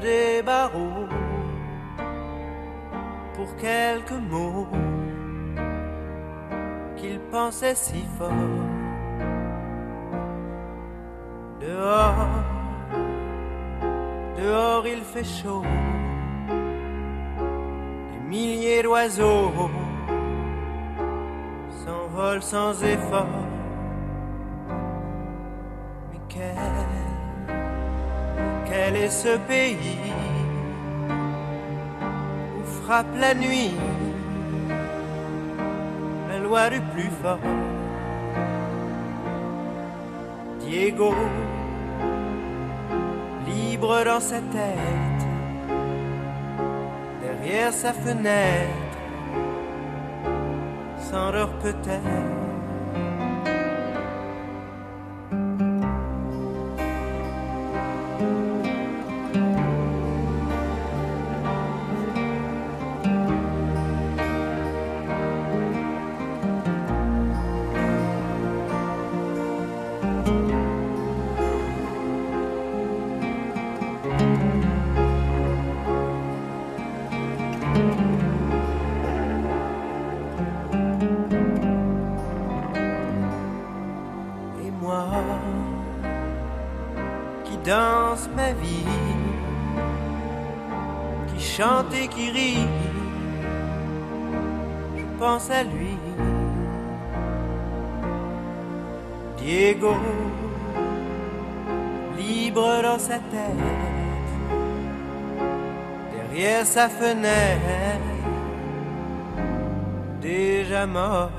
des 0.00 0.42
barreaux 0.42 1.06
pour 3.34 3.56
quelques 3.56 4.20
mots 4.30 4.66
qu'il 6.96 7.18
pensait 7.30 7.74
si 7.74 8.04
fort. 8.18 8.30
Dehors, 11.60 12.28
dehors 14.38 14.86
il 14.86 15.02
fait 15.02 15.24
chaud, 15.24 15.64
des 18.10 18.28
milliers 18.28 18.82
d'oiseaux 18.82 19.52
s'envolent 21.84 22.42
sans 22.42 22.82
effort. 22.82 23.46
Mais 26.10 26.20
quel 26.28 26.99
quel 28.70 28.96
est 28.96 29.10
ce 29.10 29.36
pays 29.48 29.98
où 32.58 32.64
frappe 32.82 33.14
la 33.18 33.34
nuit 33.34 33.74
la 36.28 36.38
loi 36.38 36.70
du 36.70 36.80
plus 36.92 37.10
fort? 37.22 37.38
Diego, 40.60 41.12
libre 43.46 44.04
dans 44.04 44.20
sa 44.20 44.36
tête, 44.36 45.24
derrière 47.22 47.72
sa 47.72 47.92
fenêtre, 47.92 48.70
s'endort 51.10 51.54
peut-être. 51.64 52.40
Vie, 88.52 88.84
qui 91.28 91.42
chante 91.42 91.92
et 91.94 92.08
qui 92.08 92.30
rit, 92.30 92.66
je 94.96 95.04
pense 95.18 95.50
à 95.50 95.62
lui. 95.62 95.96
Diego, 99.38 99.94
libre 102.18 102.82
dans 102.82 102.98
sa 102.98 103.18
tête, 103.18 103.56
derrière 106.12 106.66
sa 106.66 106.88
fenêtre, 106.88 108.00
déjà 110.20 110.86
mort. 110.86 111.30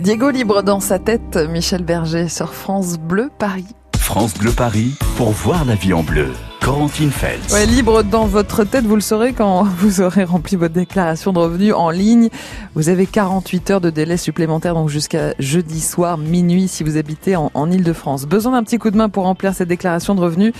Diego 0.00 0.30
libre 0.30 0.62
dans 0.62 0.80
sa 0.80 0.98
tête, 0.98 1.36
Michel 1.36 1.82
Berger 1.82 2.28
sur 2.28 2.52
France 2.52 2.98
Bleu 2.98 3.30
Paris. 3.38 3.74
France 4.06 4.34
Bleu 4.34 4.52
Paris 4.52 4.94
pour 5.16 5.30
voir 5.30 5.64
la 5.64 5.74
vie 5.74 5.92
en 5.92 6.04
bleu. 6.04 6.28
Corentine 6.62 7.10
Feltz. 7.10 7.52
Ouais, 7.52 7.66
libre 7.66 8.04
dans 8.04 8.26
votre 8.26 8.62
tête, 8.62 8.84
vous 8.84 8.94
le 8.94 9.00
saurez 9.00 9.32
quand 9.32 9.64
vous 9.78 10.00
aurez 10.00 10.22
rempli 10.22 10.54
votre 10.54 10.74
déclaration 10.74 11.32
de 11.32 11.40
revenus 11.40 11.74
en 11.74 11.90
ligne. 11.90 12.28
Vous 12.76 12.88
avez 12.88 13.06
48 13.06 13.70
heures 13.72 13.80
de 13.80 13.90
délai 13.90 14.16
supplémentaire, 14.16 14.74
donc 14.74 14.90
jusqu'à 14.90 15.34
jeudi 15.40 15.80
soir, 15.80 16.18
minuit, 16.18 16.68
si 16.68 16.84
vous 16.84 16.96
habitez 16.98 17.34
en, 17.34 17.50
en 17.52 17.68
Ile-de-France. 17.68 18.26
Besoin 18.26 18.52
d'un 18.52 18.62
petit 18.62 18.78
coup 18.78 18.92
de 18.92 18.96
main 18.96 19.08
pour 19.08 19.24
remplir 19.24 19.54
cette 19.54 19.68
déclaration 19.68 20.14
de 20.14 20.20
revenus? 20.20 20.52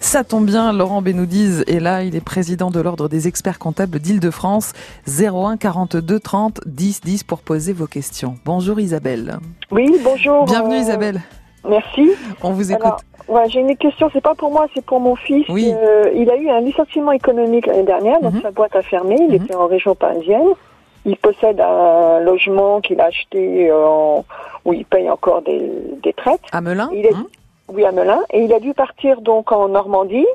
Ça 0.00 0.24
tombe 0.24 0.46
bien, 0.46 0.72
Laurent 0.72 1.02
Benoudiz 1.02 1.62
est 1.66 1.80
là, 1.80 2.04
il 2.04 2.16
est 2.16 2.24
président 2.24 2.70
de 2.70 2.80
l'Ordre 2.80 3.10
des 3.10 3.28
experts 3.28 3.58
comptables 3.58 3.98
d'Île-de-France. 3.98 4.72
01 5.06 5.58
42 5.58 6.20
30 6.20 6.60
10 6.64 7.02
10 7.02 7.22
pour 7.24 7.40
poser 7.42 7.74
vos 7.74 7.86
questions. 7.86 8.38
Bonjour 8.46 8.80
Isabelle. 8.80 9.40
Oui, 9.70 9.94
bonjour. 10.02 10.46
Bienvenue 10.46 10.78
Isabelle. 10.78 11.20
Merci. 11.68 12.10
On 12.42 12.50
vous 12.50 12.70
écoute. 12.72 12.84
Alors, 12.84 13.00
ouais, 13.28 13.48
j'ai 13.48 13.60
une 13.60 13.76
question, 13.76 14.08
c'est 14.12 14.20
pas 14.22 14.34
pour 14.34 14.50
moi, 14.50 14.66
c'est 14.74 14.84
pour 14.84 15.00
mon 15.00 15.16
fils. 15.16 15.46
Oui. 15.48 15.72
Euh, 15.74 16.10
il 16.14 16.30
a 16.30 16.36
eu 16.36 16.48
un 16.50 16.60
licenciement 16.60 17.12
économique 17.12 17.66
l'année 17.66 17.82
dernière, 17.84 18.20
donc 18.20 18.34
sa 18.42 18.50
boîte 18.50 18.76
a 18.76 18.82
fermé, 18.82 19.16
il 19.28 19.34
était 19.34 19.54
en 19.54 19.66
région 19.66 19.94
parisienne. 19.94 20.48
il 21.06 21.16
possède 21.18 21.60
un 21.60 22.20
logement 22.20 22.80
qu'il 22.80 22.98
a 23.00 23.04
acheté 23.06 23.70
euh, 23.70 23.86
en- 23.86 24.24
où 24.64 24.72
il 24.72 24.86
paye 24.86 25.10
encore 25.10 25.42
des, 25.42 25.60
des 26.02 26.14
traites. 26.14 26.40
À 26.50 26.62
Melun 26.62 26.88
Il 26.94 27.04
est- 27.04 27.12
Oui, 27.68 27.84
à 27.84 27.92
Melun. 27.92 28.20
Et 28.32 28.42
il 28.42 28.52
a 28.54 28.58
dû 28.60 28.72
partir 28.72 29.20
donc 29.20 29.52
en 29.52 29.68
Normandie. 29.68 30.26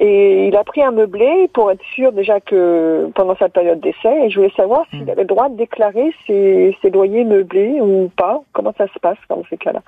Et 0.00 0.46
il 0.46 0.56
a 0.56 0.62
pris 0.62 0.80
un 0.84 0.92
meublé 0.92 1.50
pour 1.52 1.72
être 1.72 1.82
sûr 1.96 2.12
déjà 2.12 2.38
que 2.40 3.10
pendant 3.16 3.34
sa 3.34 3.48
période 3.48 3.80
d'essai. 3.80 4.26
Et 4.26 4.30
je 4.30 4.36
voulais 4.38 4.52
savoir 4.56 4.84
s'il 4.90 5.10
avait 5.10 5.22
le 5.22 5.26
droit 5.26 5.48
de 5.48 5.56
déclarer 5.56 6.12
ses, 6.28 6.76
ses 6.80 6.90
loyers 6.90 7.24
meublés 7.24 7.80
ou 7.80 8.08
pas. 8.16 8.40
Comment 8.52 8.72
ça 8.78 8.86
se 8.94 8.98
passe 9.00 9.18
dans 9.28 9.42
ces 9.50 9.56
cas-là? 9.56 9.80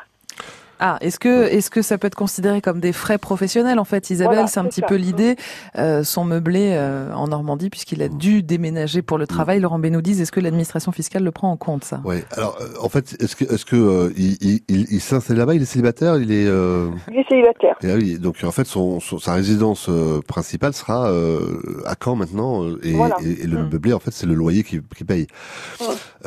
Ah, 0.83 0.97
est-ce 1.03 1.19
que 1.19 1.45
est-ce 1.45 1.69
que 1.71 1.83
ça 1.83 1.99
peut 1.99 2.07
être 2.07 2.14
considéré 2.14 2.61
comme 2.62 2.81
des 2.81 2.93
frais 2.93 3.19
professionnels 3.19 3.79
en 3.79 3.85
fait, 3.85 4.09
Isabelle? 4.11 4.35
Voilà, 4.37 4.47
C'est 4.49 4.61
un 4.61 4.64
petit 4.64 4.81
ça. 4.81 4.87
peu 4.87 4.95
l'idée. 4.97 5.37
Euh, 5.77 6.03
son 6.05 6.25
meublé 6.25 6.71
euh, 6.73 7.12
en 7.12 7.29
Normandie, 7.29 7.69
puisqu'il 7.69 8.01
a 8.03 8.09
dû 8.09 8.43
déménager 8.43 9.03
pour 9.03 9.19
le 9.19 9.27
travail. 9.27 9.61
Laurent 9.61 9.79
Benoudis, 9.79 10.21
est-ce 10.23 10.33
que 10.33 10.40
l'administration 10.40 10.90
fiscale 10.90 11.23
le 11.23 11.31
prend 11.33 11.51
en 11.51 11.57
compte 11.59 11.85
ça? 11.85 12.01
Ouais. 12.05 12.25
Alors, 12.33 12.57
euh, 12.62 12.69
en 12.81 12.88
fait, 12.88 13.14
est-ce 13.21 13.37
que, 13.37 13.45
est-ce 13.45 13.64
que 13.66 13.77
euh, 13.77 14.12
il, 14.16 14.38
il, 14.40 14.61
il, 14.69 14.87
il 14.90 15.01
s'est 15.01 15.16
installé 15.16 15.38
là-bas? 15.38 15.55
Il 15.55 15.62
est 15.62 15.66
célibataire? 15.66 16.16
Il 16.16 16.33
est. 16.33 16.47
Euh... 16.47 16.88
Il 17.12 17.19
est 17.19 17.29
célibataire. 17.29 17.77
Et 17.83 17.90
ah 17.90 17.97
oui, 17.97 18.19
donc 18.19 18.37
en 18.43 18.51
fait, 18.51 18.66
son, 18.66 19.01
son- 19.01 19.19
sa 19.19 19.35
résidence 19.35 19.87
euh, 19.90 20.21
principale 20.27 20.73
sera 20.73 21.11
euh, 21.11 21.83
à 21.85 21.95
Caen 22.03 22.16
maintenant, 22.16 22.64
euh, 22.64 22.79
et, 22.83 22.93
Voilà. 22.95 23.16
et, 23.23 23.43
et 23.43 23.47
le 23.47 23.59
Mm. 23.59 23.69
meublé, 23.71 23.93
en 23.93 23.99
fait, 24.01 24.12
c'est 24.12 24.27
le 24.27 24.35
loyer 24.35 24.62
qui, 24.64 24.81
qui 24.97 25.05
paye. 25.05 25.27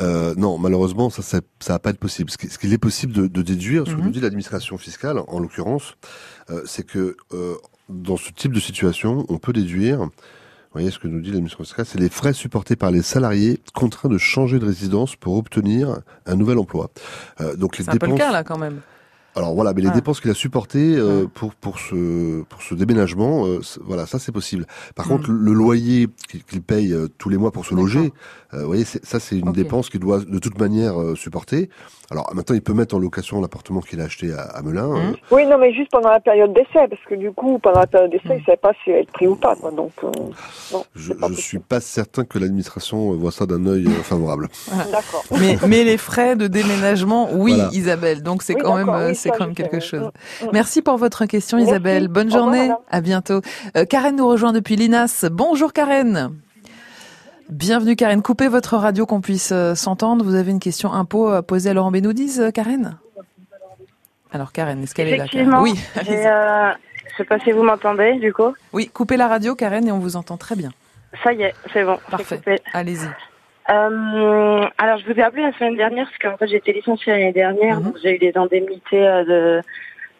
Euh, 0.00 0.34
non, 0.36 0.58
malheureusement, 0.58 1.10
ça, 1.10 1.22
ça, 1.22 1.40
ça 1.60 1.72
va 1.74 1.78
pas 1.78 1.90
être 1.90 1.98
possible. 1.98 2.30
Ce 2.30 2.36
qui- 2.38 2.48
ce 2.48 2.58
qu'il 2.58 2.72
est 2.72 2.78
possible 2.78 3.12
de, 3.12 3.26
de 3.26 3.42
déduire, 3.42 3.84
ce 3.86 3.92
que 3.92 3.96
Mhm. 3.98 4.04
nous 4.04 4.10
dit 4.10 4.20
l'administration 4.20 4.43
fiscale, 4.78 5.20
en 5.28 5.38
l'occurrence, 5.38 5.96
euh, 6.50 6.62
c'est 6.66 6.86
que 6.86 7.16
euh, 7.32 7.54
dans 7.88 8.16
ce 8.16 8.30
type 8.32 8.52
de 8.52 8.60
situation, 8.60 9.24
on 9.28 9.38
peut 9.38 9.52
déduire. 9.52 9.98
Vous 9.98 10.80
voyez 10.80 10.90
ce 10.90 10.98
que 10.98 11.06
nous 11.06 11.20
dit 11.20 11.30
l'administration 11.30 11.64
fiscale, 11.64 11.86
c'est 11.86 12.00
les 12.00 12.08
frais 12.08 12.32
supportés 12.32 12.74
par 12.74 12.90
les 12.90 13.02
salariés 13.02 13.60
contraints 13.74 14.08
de 14.08 14.18
changer 14.18 14.58
de 14.58 14.66
résidence 14.66 15.14
pour 15.14 15.36
obtenir 15.36 16.00
un 16.26 16.34
nouvel 16.34 16.58
emploi. 16.58 16.90
Euh, 17.40 17.54
donc 17.54 17.78
les 17.78 17.84
C'est 17.84 17.90
un 17.90 17.96
peu 17.96 18.06
le 18.06 18.12
dépenses. 18.12 18.26
cas 18.26 18.32
là 18.32 18.42
quand 18.42 18.58
même. 18.58 18.80
Alors 19.36 19.54
voilà, 19.54 19.72
mais 19.74 19.82
les 19.82 19.88
Ah. 19.88 19.94
dépenses 19.94 20.20
qu'il 20.20 20.30
a 20.30 20.34
supportées 20.34 20.94
euh, 20.96 21.26
pour 21.32 21.54
pour 21.54 21.78
ce 21.80 22.42
pour 22.44 22.62
ce 22.62 22.74
déménagement, 22.74 23.46
euh, 23.46 23.60
voilà, 23.84 24.06
ça 24.06 24.18
c'est 24.18 24.32
possible. 24.32 24.66
Par 24.94 25.06
Mm. 25.06 25.08
contre, 25.08 25.30
le 25.32 25.52
loyer 25.52 26.08
qu'il 26.30 26.44
qu'il 26.44 26.62
paye 26.62 26.92
euh, 26.92 27.08
tous 27.18 27.28
les 27.28 27.36
mois 27.36 27.50
pour 27.50 27.64
se 27.66 27.74
loger, 27.74 28.12
euh, 28.52 28.60
vous 28.60 28.66
voyez, 28.66 28.84
c'est- 28.84 29.04
ça 29.04 29.18
c'est 29.18 29.36
une 29.38 29.52
dépense 29.52 29.90
qu'il 29.90 30.00
doit 30.00 30.20
de 30.20 30.38
toute 30.38 30.58
manière 30.60 31.00
euh, 31.00 31.14
supporter. 31.16 31.68
Alors 32.10 32.30
maintenant, 32.34 32.54
il 32.54 32.60
peut 32.62 32.74
mettre 32.74 32.94
en 32.94 32.98
location 32.98 33.40
l'appartement 33.40 33.80
qu'il 33.80 34.00
a 34.00 34.04
acheté 34.04 34.32
à, 34.32 34.42
à 34.42 34.62
Melun. 34.62 34.88
Mmh. 34.88 34.96
euh, 34.96 35.12
Oui, 35.32 35.46
non, 35.46 35.58
mais 35.58 35.72
juste 35.72 35.90
pendant 35.90 36.10
la 36.10 36.20
période 36.20 36.52
d'essai, 36.52 36.86
parce 36.88 37.02
que 37.08 37.14
du 37.14 37.32
coup, 37.32 37.58
pendant 37.58 37.80
la 37.80 37.86
période 37.86 38.10
Mmh. 38.10 38.12
d'essai, 38.12 38.28
il 38.36 38.40
ne 38.40 38.44
savait 38.44 38.56
pas 38.58 38.72
s'il 38.84 38.92
allait 38.92 39.02
être 39.02 39.12
pris 39.12 39.26
ou 39.26 39.36
pas. 39.36 39.56
Quoi, 39.56 39.70
donc, 39.72 39.92
euh, 40.04 40.10
non. 40.72 40.84
je 40.94 41.12
je 41.30 41.34
suis 41.34 41.58
pas 41.58 41.80
certain 41.80 42.24
que 42.24 42.38
l'administration 42.38 43.14
voit 43.16 43.32
ça 43.32 43.46
d'un 43.46 43.66
œil 43.66 43.86
favorable. 44.04 44.48
D'accord. 44.92 45.24
Mais, 45.40 45.56
mais 45.66 45.82
les 45.84 45.96
frais 45.96 46.36
de 46.36 46.46
déménagement, 46.46 47.30
oui, 47.32 47.54
Voilà. 47.54 47.70
Isabelle. 47.72 48.22
Donc 48.22 48.42
c'est 48.42 48.54
Oui, 48.54 48.60
quand 48.62 48.76
même, 48.76 48.88
euh, 48.90 49.08
oui, 49.08 49.16
c'est 49.24 49.30
quand 49.30 49.46
même 49.46 49.54
quelque 49.54 49.80
chose. 49.80 50.10
Merci 50.52 50.82
pour 50.82 50.96
votre 50.96 51.26
question, 51.26 51.56
Merci. 51.58 51.70
Isabelle. 51.70 52.08
Bonne 52.08 52.28
Au 52.28 52.36
journée. 52.36 52.70
À 52.90 53.00
bientôt. 53.00 53.40
Euh, 53.76 53.84
Karen 53.84 54.16
nous 54.16 54.26
rejoint 54.26 54.52
depuis 54.52 54.76
Linas. 54.76 55.26
Bonjour 55.30 55.72
Karen. 55.72 56.32
Bienvenue 57.50 57.94
Karen. 57.96 58.22
Coupez 58.22 58.48
votre 58.48 58.76
radio 58.76 59.06
qu'on 59.06 59.20
puisse 59.20 59.52
euh, 59.52 59.74
s'entendre. 59.74 60.24
Vous 60.24 60.34
avez 60.34 60.50
une 60.50 60.60
question 60.60 60.92
impôt 60.92 61.28
à 61.28 61.42
poser 61.42 61.70
à 61.70 61.74
Laurent 61.74 61.90
Benoudis, 61.90 62.40
euh, 62.40 62.50
Karen? 62.50 62.96
Alors 64.32 64.52
Karen, 64.52 64.82
est-ce 64.82 64.94
qu'elle 64.94 65.08
est 65.08 65.16
là 65.16 65.28
Karen? 65.28 65.54
Oui. 65.56 65.74
Euh, 66.08 66.72
je 67.10 67.16
sais 67.18 67.24
pas 67.24 67.38
si 67.40 67.52
vous 67.52 67.62
m'entendez, 67.62 68.14
du 68.14 68.32
coup. 68.32 68.54
Oui, 68.72 68.90
coupez 68.92 69.16
la 69.16 69.28
radio 69.28 69.54
Karen 69.54 69.86
et 69.86 69.92
on 69.92 69.98
vous 69.98 70.16
entend 70.16 70.36
très 70.36 70.56
bien. 70.56 70.70
Ça 71.22 71.32
y 71.32 71.42
est, 71.42 71.54
c'est 71.72 71.84
bon. 71.84 71.98
Parfait. 72.10 72.40
Allez-y. 72.72 73.08
Euh, 73.70 74.66
alors, 74.78 74.98
je 74.98 75.06
vous 75.12 75.18
ai 75.18 75.22
appelé 75.22 75.42
la 75.42 75.52
semaine 75.52 75.76
dernière 75.76 76.06
parce 76.06 76.18
qu'en 76.18 76.36
fait, 76.36 76.46
j'ai 76.48 76.56
été 76.56 76.72
licenciée 76.72 77.12
l'année 77.12 77.32
dernière, 77.32 77.78
Mhm. 77.78 77.84
donc 77.84 77.96
j'ai 78.02 78.14
eu 78.16 78.18
des 78.18 78.32
indemnités 78.36 79.06
euh, 79.06 79.24
de 79.24 79.62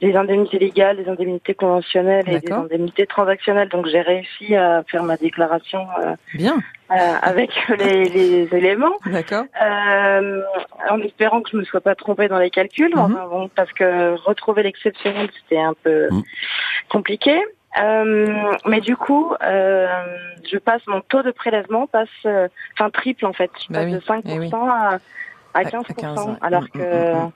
des 0.01 0.17
indemnités 0.17 0.59
légales, 0.59 0.97
des 0.99 1.09
indemnités 1.09 1.55
conventionnelles 1.55 2.29
et 2.29 2.39
des 2.41 2.53
indemnités 2.53 3.07
transactionnelles. 3.07 3.69
Donc, 3.71 3.87
j'ai 3.87 4.03
réussi 4.03 4.55
à 4.55 4.83
faire 4.91 5.03
ma 5.03 5.17
déclaration 5.17 5.87
euh, 6.01 6.15
Bien. 6.35 6.57
euh, 6.91 6.95
avec 7.23 7.51
les, 7.79 8.09
les 8.11 8.49
éléments. 8.55 8.97
D'accord. 9.07 9.45
Euh, 9.63 10.43
en 10.91 11.01
espérant 11.01 11.41
que 11.41 11.51
je 11.53 11.57
me 11.57 11.65
sois 11.65 11.81
pas 11.81 11.95
trompée 11.95 12.29
dans 12.29 12.39
les 12.39 12.51
calculs, 12.51 12.93
Mhm. 12.95 13.01
enfin, 13.01 13.27
bon, 13.31 13.49
parce 13.55 13.73
que 13.73 14.15
retrouver 14.27 14.63
l'exceptionnel, 14.65 15.29
c'était 15.41 15.61
un 15.61 15.75
peu 15.83 16.09
compliqué. 16.91 17.41
Euh, 17.83 18.53
mais 18.67 18.81
du 18.81 18.97
coup, 18.97 19.33
euh, 19.43 19.87
je 20.51 20.59
passe 20.59 20.83
mon 20.87 21.01
taux 21.01 21.23
de 21.23 21.31
prélèvement 21.33 21.87
passe, 21.87 22.09
euh, 22.27 22.49
enfin 22.79 22.91
triple 22.91 23.27
en 23.27 23.33
fait. 23.33 23.51
Je 23.67 23.73
Bah 23.73 23.81
passe 23.81 23.87
oui, 23.87 23.93
de 23.93 24.01
5% 24.01 24.23
eh 24.27 24.39
oui. 24.39 24.51
à, 24.53 24.99
à 25.55 25.59
À- 25.59 25.63
15%, 25.65 25.83
à 25.89 25.95
15, 25.95 26.19
ouais. 26.27 26.33
alors 26.41 26.63
Mm, 26.63 26.67
que 26.79 27.13
mm, 27.15 27.19
mm, 27.27 27.31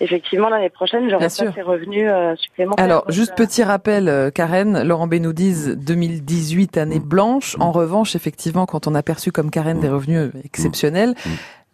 effectivement 0.00 0.48
l'année 0.50 0.68
prochaine, 0.70 1.08
j'aurai 1.08 1.24
pas 1.24 1.30
sûr. 1.30 1.52
ces 1.54 1.62
revenus 1.62 2.08
euh, 2.10 2.36
supplémentaires. 2.36 2.84
Alors, 2.84 3.02
Donc, 3.06 3.12
juste 3.12 3.32
euh, 3.32 3.34
petit 3.46 3.62
rappel, 3.64 4.30
Karen, 4.34 4.82
Laurent 4.82 5.06
Benoudis, 5.06 5.74
2018, 5.76 6.76
année 6.76 7.00
blanche. 7.00 7.56
En 7.58 7.72
revanche, 7.72 8.14
effectivement, 8.14 8.66
quand 8.66 8.86
on 8.86 8.94
a 8.94 9.02
perçu 9.02 9.32
comme 9.32 9.50
Karen 9.50 9.80
des 9.80 9.88
revenus 9.88 10.30
exceptionnels, 10.44 11.14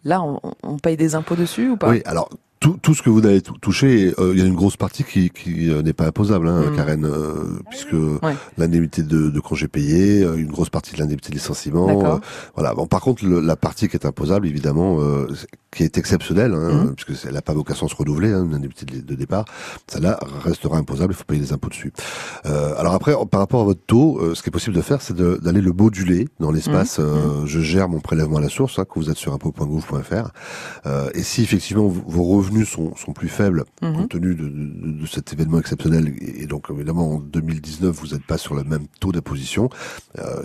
là, 0.05 0.21
on, 0.21 0.39
on 0.63 0.77
paye 0.77 0.95
des 0.97 1.15
impôts 1.15 1.35
dessus 1.35 1.69
ou 1.69 1.77
pas? 1.77 1.89
Oui, 1.89 2.01
alors 2.05 2.29
tout, 2.65 2.77
tout 2.81 2.93
ce 2.95 3.01
que 3.03 3.09
vous 3.09 3.25
avez 3.25 3.41
tou- 3.41 3.57
touché, 3.61 4.13
euh, 4.19 4.31
il 4.33 4.39
y 4.39 4.41
a 4.41 4.45
une 4.45 4.55
grosse 4.55 4.75
partie 4.77 5.03
qui, 5.03 5.29
qui 5.29 5.69
euh, 5.69 5.81
n'est 5.83 5.93
pas 5.93 6.07
imposable, 6.07 6.47
hein, 6.47 6.71
Mm. 6.71 6.75
Karen, 6.75 7.05
euh, 7.05 7.59
puisque 7.69 7.93
Ouais. 7.93 8.35
l'indemnité 8.57 9.03
de, 9.03 9.29
de 9.29 9.39
congé 9.39 9.67
payé, 9.67 10.21
une 10.23 10.47
grosse 10.47 10.69
partie 10.69 10.93
de 10.93 10.97
l'indemnité 10.99 11.29
de 11.29 11.35
licenciement. 11.35 12.19
Voilà. 12.55 12.73
Bon, 12.73 12.87
par 12.87 13.01
contre, 13.01 13.25
le- 13.25 13.39
la 13.39 13.55
partie 13.55 13.87
qui 13.87 13.95
est 13.97 14.05
imposable, 14.05 14.47
évidemment, 14.47 14.97
euh, 14.99 15.27
qui 15.75 15.83
est 15.83 15.97
exceptionnelle, 15.97 16.53
hein, 16.53 16.85
Mm. 16.85 16.95
puisque 16.95 17.25
elle 17.25 17.33
n'a 17.33 17.41
pas 17.41 17.53
vocation 17.53 17.85
à 17.85 17.89
se 17.89 17.95
renouveler, 17.95 18.31
hein, 18.31 18.43
une 18.45 18.53
indemnité 18.55 18.85
de, 18.85 19.15
départ, 19.15 19.45
celle-là 19.87 20.19
restera 20.43 20.77
imposable, 20.77 21.13
il 21.13 21.17
faut 21.17 21.23
payer 21.25 21.41
des 21.41 21.53
impôts 21.53 21.69
dessus. 21.69 21.93
Euh, 22.45 22.73
alors 22.77 22.93
après, 22.93 23.13
par 23.29 23.39
rapport 23.41 23.61
à 23.61 23.65
votre 23.65 23.81
taux, 23.85 24.19
euh, 24.19 24.35
ce 24.35 24.41
qui 24.43 24.49
est 24.49 24.51
possible 24.51 24.75
de 24.75 24.81
faire, 24.81 25.01
c'est 25.01 25.15
d'aller 25.15 25.61
le 25.61 25.71
moduler 25.73 26.27
dans 26.39 26.51
l'espace. 26.51 26.99
Mm. 26.99 27.01
euh, 27.03 27.45
je 27.45 27.59
gère 27.59 27.89
mon 27.89 27.99
prélèvement 27.99 28.37
à 28.37 28.41
la 28.41 28.49
source, 28.49 28.79
hein, 28.79 28.85
que 28.85 28.97
vous 28.99 29.09
êtes 29.09 29.17
sur 29.17 29.33
impôt.gouv.fr. 29.33 30.29
Euh, 30.85 31.09
et 31.13 31.23
si 31.23 31.43
effectivement 31.43 31.87
vos 31.87 32.23
revenus 32.23 32.69
sont, 32.69 32.95
sont 32.95 33.13
plus 33.13 33.29
faibles, 33.29 33.65
Mhm. 33.81 33.93
compte 33.95 34.09
tenu 34.09 34.35
de, 34.35 34.47
de- 34.47 35.01
de 35.01 35.05
cet 35.05 35.33
événement 35.33 35.59
exceptionnel, 35.59 36.13
et, 36.21 36.45
donc 36.47 36.67
évidemment 36.69 37.15
en 37.15 37.19
2019 37.19 37.95
vous 37.95 38.07
n'êtes 38.13 38.25
pas 38.25 38.37
sur 38.37 38.55
le 38.55 38.63
même 38.63 38.85
taux 38.99 39.11
d'imposition, 39.11 39.69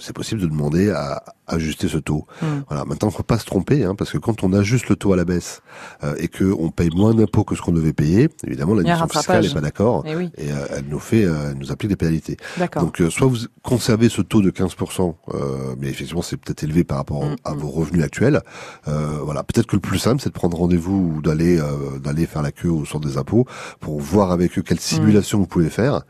c'est 0.01 0.13
possible 0.15 0.41
de 0.41 0.47
demander 0.47 0.91
à 0.91 1.23
ajuster 1.47 1.89
ce 1.89 1.99
taux. 1.99 2.27
Mhm. 2.43 2.65
Voilà. 2.69 2.85
Maintenant, 2.85 3.11
faut 3.11 3.23
pas 3.23 3.39
se 3.39 3.45
tromper, 3.45 3.85
hein, 3.85 3.95
parce 3.95 4.11
que 4.13 4.19
quand 4.19 4.43
on 4.45 4.53
ajuste 4.53 4.89
le 4.89 4.97
taux 4.97 5.13
à 5.13 5.17
la 5.21 5.25
baisse 5.25 5.63
euh, 6.05 6.15
et 6.19 6.29
que 6.29 6.45
on 6.45 6.71
paye 6.71 6.91
moins 6.95 7.15
d'impôts 7.15 7.45
que 7.45 7.55
ce 7.55 7.63
qu'on 7.63 7.73
devait 7.73 7.93
payer, 7.93 8.29
évidemment 8.47 8.75
Il 8.81 8.87
y 8.87 8.91
a 8.91 8.95
un 8.95 8.99
l'administration 8.99 9.21
fiscale 9.21 9.43
n'est 9.47 9.55
pas 9.55 9.61
d'accord 9.61 10.03
Eh 10.07 10.17
oui. 10.17 10.31
et 10.37 10.51
euh, 10.53 10.67
elle 10.77 10.85
nous 10.89 10.99
fait, 10.99 11.25
euh, 11.25 11.51
elle 11.53 11.59
nous 11.59 11.71
applique 11.73 11.91
des 11.91 11.97
pénalités. 11.97 12.37
Donc 12.77 13.01
euh, 13.01 13.09
soit 13.11 13.27
vous 13.29 13.39
conservez 13.63 14.09
ce 14.09 14.23
taux 14.23 14.43
de 14.43 14.51
15%, 14.51 15.15
euh, 15.35 15.75
mais 15.79 15.89
effectivement 15.89 16.23
c'est 16.23 16.37
peut-être 16.37 16.63
élevé 16.65 16.85
par 16.85 16.99
rapport 16.99 17.25
Mm, 17.25 17.37
à 17.45 17.53
vos 17.55 17.69
revenus 17.69 18.03
actuels. 18.05 18.41
Euh, 18.89 19.19
voilà, 19.23 19.43
peut-être 19.45 19.67
que 19.67 19.77
le 19.77 19.81
plus 19.81 19.99
simple 19.99 20.21
c'est 20.23 20.31
de 20.31 20.35
prendre 20.35 20.57
rendez-vous 20.57 21.13
ou 21.17 21.23
d'aller 21.23 21.59
euh, 21.59 21.99
d'aller 22.03 22.27
faire 22.27 22.43
la 22.43 22.51
queue 22.53 22.69
au 22.71 22.85
centre 22.85 23.07
des 23.07 23.17
impôts 23.19 23.47
pour 23.81 24.01
voir 24.01 24.31
avec 24.33 24.59
eux 24.59 24.63
quelle 24.63 24.79
Mm. 24.79 24.81
simulation 24.81 25.39
vous 25.39 25.47
pouvez 25.47 25.69
faire 25.71 25.95
euh, 25.95 26.01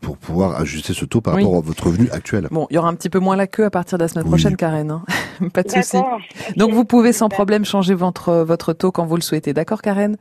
pour 0.00 0.16
pouvoir 0.16 0.60
ajuster 0.60 0.94
ce 0.94 1.04
taux 1.04 1.20
par 1.20 1.34
Oui. 1.34 1.42
rapport 1.44 1.58
à 1.58 1.60
votre 1.60 1.86
revenu 1.86 2.08
actuel. 2.10 2.48
Bon, 2.50 2.66
il 2.70 2.74
y 2.74 2.78
aura 2.78 2.88
un 2.88 2.94
petit 2.94 3.10
peu 3.10 3.18
moins 3.18 3.36
la 3.36 3.46
queue 3.46 3.64
à 3.64 3.70
partir 3.70 3.98
de 3.98 4.04
la 4.04 4.08
semaine 4.08 4.24
Oui. 4.24 4.30
prochaine, 4.30 4.56
Karen. 4.56 4.90
hein. 4.90 5.02
pas 5.52 5.62
de 5.62 5.70
souci. 5.70 5.96
D'accord. 5.96 6.18
Donc, 6.56 6.72
vous 6.72 6.84
pouvez 6.84 7.12
sans 7.12 7.28
problème 7.28 7.64
changer 7.64 7.94
votre, 7.94 8.32
votre 8.44 8.72
taux 8.72 8.92
quand 8.92 9.04
vous 9.06 9.16
le 9.16 9.22
souhaitez. 9.22 9.52
D'accord, 9.52 9.82
Karen? 9.82 10.16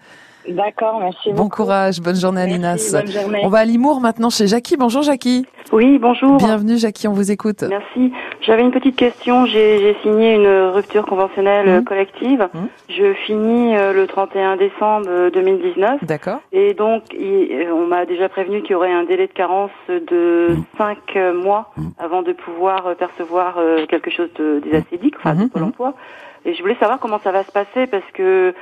D'accord, 0.48 1.00
merci 1.00 1.32
Bon 1.34 1.50
courage, 1.50 2.02
bonne 2.02 2.16
journée 2.16 2.42
à 2.42 2.46
Merci, 2.58 2.94
bonne 2.94 3.08
journée. 3.08 3.42
On 3.44 3.50
va 3.50 3.60
à 3.60 3.66
Limours 3.66 4.02
maintenant 4.02 4.30
chez 4.30 4.48
Jackie. 4.48 4.78
Bonjour 4.78 5.02
Jackie. 5.02 5.46
Oui, 5.72 5.98
bonjour. 5.98 6.38
Bienvenue 6.38 6.78
Jackie, 6.78 7.08
on 7.08 7.14
vous 7.14 7.32
écoute. 7.32 7.64
Merci. 7.64 8.12
J'avais 8.42 8.62
une 8.62 8.72
petite 8.72 8.96
question. 8.96 9.46
J'ai 9.46 9.96
signé 10.04 10.36
une 10.36 10.48
rupture 10.74 11.06
conventionnelle 11.06 11.68
euh, 11.70 11.82
collective. 11.82 12.48
Je 12.90 13.14
finis 13.26 13.76
euh, 13.76 13.94
le 13.94 14.06
31 14.06 14.58
décembre 14.58 15.08
euh, 15.10 15.32
2019. 15.32 16.04
D'accord. 16.04 16.40
Et 16.52 16.74
donc, 16.74 17.04
euh, 17.14 17.72
on 17.72 17.88
m'a 17.88 18.06
déjà 18.06 18.30
prévenu 18.30 18.62
qu'il 18.62 18.72
y 18.72 18.76
aurait 18.76 18.92
un 18.92 19.04
délai 19.04 19.28
de 19.28 19.34
carence 19.34 19.72
de 19.90 20.56
5 20.78 20.98
mois 21.36 21.74
avant 21.98 22.22
de 22.22 22.34
pouvoir 22.34 22.88
euh, 22.88 22.96
percevoir 22.96 23.56
quelque 23.90 24.12
chose 24.12 24.30
de, 24.38 24.60
des 24.64 24.76
ACDIC, 24.78 25.16
enfin 25.18 25.36
de 25.36 25.48
Pôle 25.48 25.64
emploi. 25.64 25.94
Et 26.46 26.54
je 26.54 26.62
voulais 26.62 26.76
savoir 26.76 27.00
comment 27.00 27.20
ça 27.20 27.32
va 27.32 27.44
se 27.44 27.52
passer 27.52 27.88
parce 27.88 28.04
que 28.14 28.54